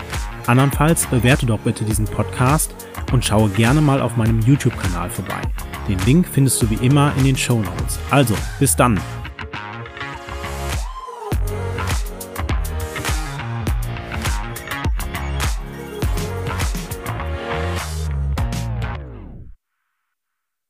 [0.47, 2.73] Andernfalls bewerte doch bitte diesen Podcast
[3.11, 5.41] und schaue gerne mal auf meinem YouTube-Kanal vorbei.
[5.87, 7.99] Den Link findest du wie immer in den Show Notes.
[8.09, 8.99] Also, bis dann!